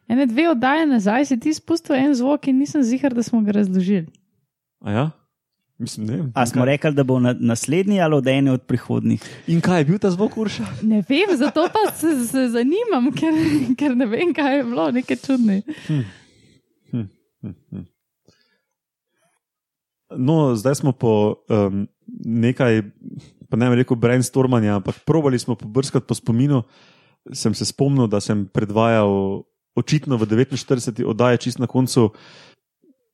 Ene 0.10 0.26
dve 0.26 0.50
oddaje 0.50 0.90
nazaj 0.90 1.26
si 1.30 1.38
ti 1.38 1.54
spustil 1.54 2.02
en 2.02 2.18
zvok 2.18 2.50
in 2.50 2.58
nisem 2.58 2.82
zihar, 2.82 3.14
da 3.14 3.22
smo 3.22 3.46
ga 3.46 3.62
razložili. 3.62 4.10
A 4.86 4.92
ja? 4.92 5.06
Mislim, 5.78 6.08
ne. 6.08 6.32
A 6.36 6.46
smo 6.46 6.66
rekli, 6.66 6.94
da 6.94 7.04
bo 7.04 7.20
na, 7.20 7.36
naslednji 7.40 8.02
ali 8.02 8.16
od 8.16 8.28
ene 8.28 8.52
od 8.52 8.62
prihodnih? 8.62 9.24
In 9.48 9.62
kaj 9.62 9.82
je 9.82 9.86
bil 9.86 9.98
ta 10.00 10.12
zvok, 10.12 10.38
Urša? 10.38 10.66
Ne 10.82 11.02
vem, 11.10 11.34
zato 11.38 11.66
pa 11.74 11.92
se, 11.92 12.14
se 12.28 12.46
zanimam, 12.54 13.10
ker, 13.12 13.34
ker 13.78 13.96
ne 13.98 14.06
vem, 14.06 14.32
kaj 14.34 14.58
je 14.58 14.64
bilo, 14.64 14.86
nekaj 14.96 15.18
čudni. 15.26 15.64
No, 20.16 20.56
zdaj 20.56 20.76
smo 20.80 20.94
po 20.94 21.44
um, 21.50 21.88
nekaj, 22.24 22.82
pa 23.50 23.58
ne 23.58 23.68
vem, 23.68 23.80
rekel 23.82 23.98
brainstormanja, 24.00 24.78
ampak 24.80 25.02
probali 25.04 25.40
smo 25.40 25.58
pobrskati 25.60 26.08
po 26.08 26.16
spominu. 26.16 26.64
Sem 27.34 27.58
se 27.58 27.66
spomnil, 27.66 28.08
da 28.08 28.22
sem 28.22 28.46
predvajal 28.48 29.42
očitno 29.76 30.16
v 30.18 30.30
49. 30.30 31.04
oddaji, 31.04 31.42
čist 31.50 31.60
na 31.60 31.68
koncu, 31.68 32.14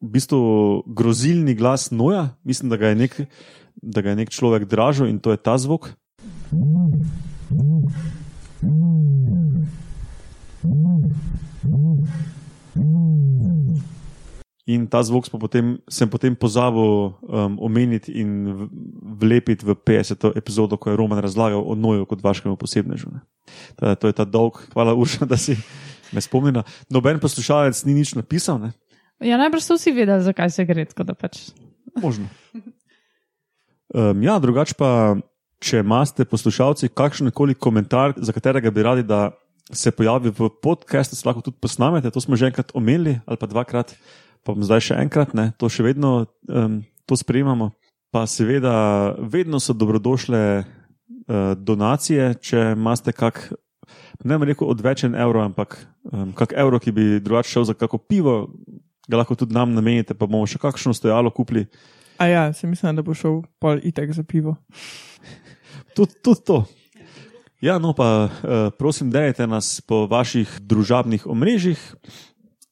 v 0.01 0.09
bistvu 0.09 0.83
grozilni 0.87 1.55
glas 1.55 1.91
Noja. 1.91 2.35
Mislim, 2.43 2.69
da 2.69 2.77
ga 2.77 2.91
je 2.91 2.95
nek, 2.95 3.21
da 3.81 4.01
ga 4.01 4.09
je 4.09 4.15
nek 4.15 4.29
človek 4.29 4.65
dražil 4.65 5.07
in 5.07 5.19
to 5.19 5.31
je 5.31 5.37
ta 5.37 5.57
zvok. 5.57 5.93
In 14.71 14.87
ta 14.87 15.03
zvok 15.03 15.27
potem, 15.35 15.77
sem 15.89 16.07
potem 16.09 16.35
pozabil 16.35 16.81
um, 16.81 17.59
omeniti 17.59 18.13
in 18.15 18.69
vlepiti 19.19 19.65
v 19.65 19.75
50. 19.75 20.31
epizodo, 20.37 20.77
ko 20.77 20.89
je 20.89 20.97
Roman 20.97 21.19
razlagal 21.19 21.59
o 21.59 21.75
Noju 21.75 22.05
kot 22.05 22.23
vašemu 22.23 22.55
posebnežu. 22.55 23.11
ne. 23.11 23.21
Teda, 23.75 23.95
to 23.95 24.07
je 24.07 24.15
ta 24.15 24.25
dolg, 24.25 24.63
hvala 24.73 24.95
Urša, 24.95 25.25
da 25.25 25.37
si 25.37 25.57
me 26.13 26.21
spomnila. 26.21 26.63
Noben 26.89 27.19
poslušalec 27.19 27.83
ni 27.85 27.93
nič 27.99 28.15
napisal, 28.15 28.61
ne? 28.61 28.71
Ja, 29.21 29.37
najbrž 29.37 29.63
so 29.63 29.77
vsi 29.77 29.93
vedeli, 29.93 30.23
zakaj 30.25 30.49
se 30.49 30.65
gre, 30.65 30.85
tako 30.89 31.05
da 31.05 31.13
pač. 31.13 31.51
možno. 32.01 32.25
Um, 33.93 34.23
ja, 34.23 34.39
drugače 34.39 34.73
pa, 34.79 35.19
če 35.61 35.83
imate 35.83 36.25
poslušalci 36.25 36.89
kakšen 36.89 37.29
koli 37.35 37.53
komentar, 37.53 38.15
za 38.17 38.33
katerega 38.33 38.71
bi 38.71 38.83
radi, 38.83 39.03
da 39.03 39.29
se 39.71 39.91
pojavi 39.91 40.31
v 40.33 40.49
podkastu, 40.63 41.15
se 41.15 41.27
lahko 41.27 41.43
tudi 41.45 41.59
posnamete. 41.61 42.11
To 42.11 42.21
smo 42.21 42.35
že 42.35 42.49
enkrat 42.49 42.71
omenili, 42.73 43.19
ali 43.25 43.37
pa 43.37 43.47
dvakrat, 43.47 43.93
pa 44.43 44.55
bom 44.55 44.63
zdaj 44.63 44.89
še 44.89 44.99
enkrat, 45.03 45.35
ne, 45.37 45.51
to 45.59 45.69
še 45.69 45.85
vedno 45.85 46.25
um, 46.49 46.81
to 47.05 47.15
sprejemamo. 47.15 47.71
Pa 48.11 48.25
seveda, 48.27 49.15
vedno 49.19 49.59
so 49.59 49.75
dobrodošle 49.77 50.41
uh, 50.63 51.53
donacije, 51.55 52.33
če 52.41 52.71
imate 52.75 53.13
kak. 53.15 53.51
Ne 54.23 54.35
bom 54.37 54.47
rekel 54.47 54.67
odvečen 54.67 55.15
evro, 55.15 55.43
ampak 55.45 55.77
um, 56.09 56.33
kak 56.35 56.55
evro, 56.57 56.79
ki 56.79 56.91
bi 56.91 57.05
drugače 57.23 57.53
šel 57.53 57.69
za 57.71 57.75
kako 57.77 58.01
pivo, 58.01 58.49
ga 59.07 59.21
lahko 59.21 59.35
tudi 59.35 59.55
nam 59.55 59.73
namenite, 59.73 60.13
pa 60.17 60.27
bomo 60.27 60.45
še 60.47 60.61
kakšno 60.61 60.93
stojalo 60.93 61.31
kupili. 61.33 61.65
A 62.21 62.27
ja, 62.29 62.43
sem 62.53 62.69
mislila, 62.69 62.93
da 62.99 63.05
bo 63.05 63.15
šel 63.17 63.41
pol 63.61 63.81
itek 63.81 64.13
za 64.13 64.23
pivo. 64.23 64.57
Tudi, 65.95 66.13
tudi 66.23 66.39
to. 66.47 66.57
Ja, 67.59 67.75
no 67.83 67.91
pa 67.93 68.25
uh, 68.25 68.69
prosim, 68.79 69.09
dejte 69.11 69.43
nas 69.43 69.81
po 69.83 70.05
vaših 70.07 70.47
družabnih 70.63 71.27
omrežjih 71.27 71.81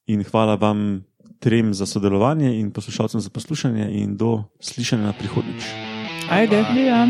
in 0.07 0.23
hvala 0.23 0.55
vam 0.55 1.03
trem 1.43 1.73
za 1.75 1.85
sodelovanje 1.85 2.55
in 2.61 2.71
poslušalcem 2.71 3.21
za 3.21 3.29
poslušanje 3.29 3.91
in 3.91 4.15
do 4.17 4.43
slišanja 4.63 5.13
prihodnjič. 5.19 5.67
Ajde. 6.31 6.63
Ja. 6.79 7.05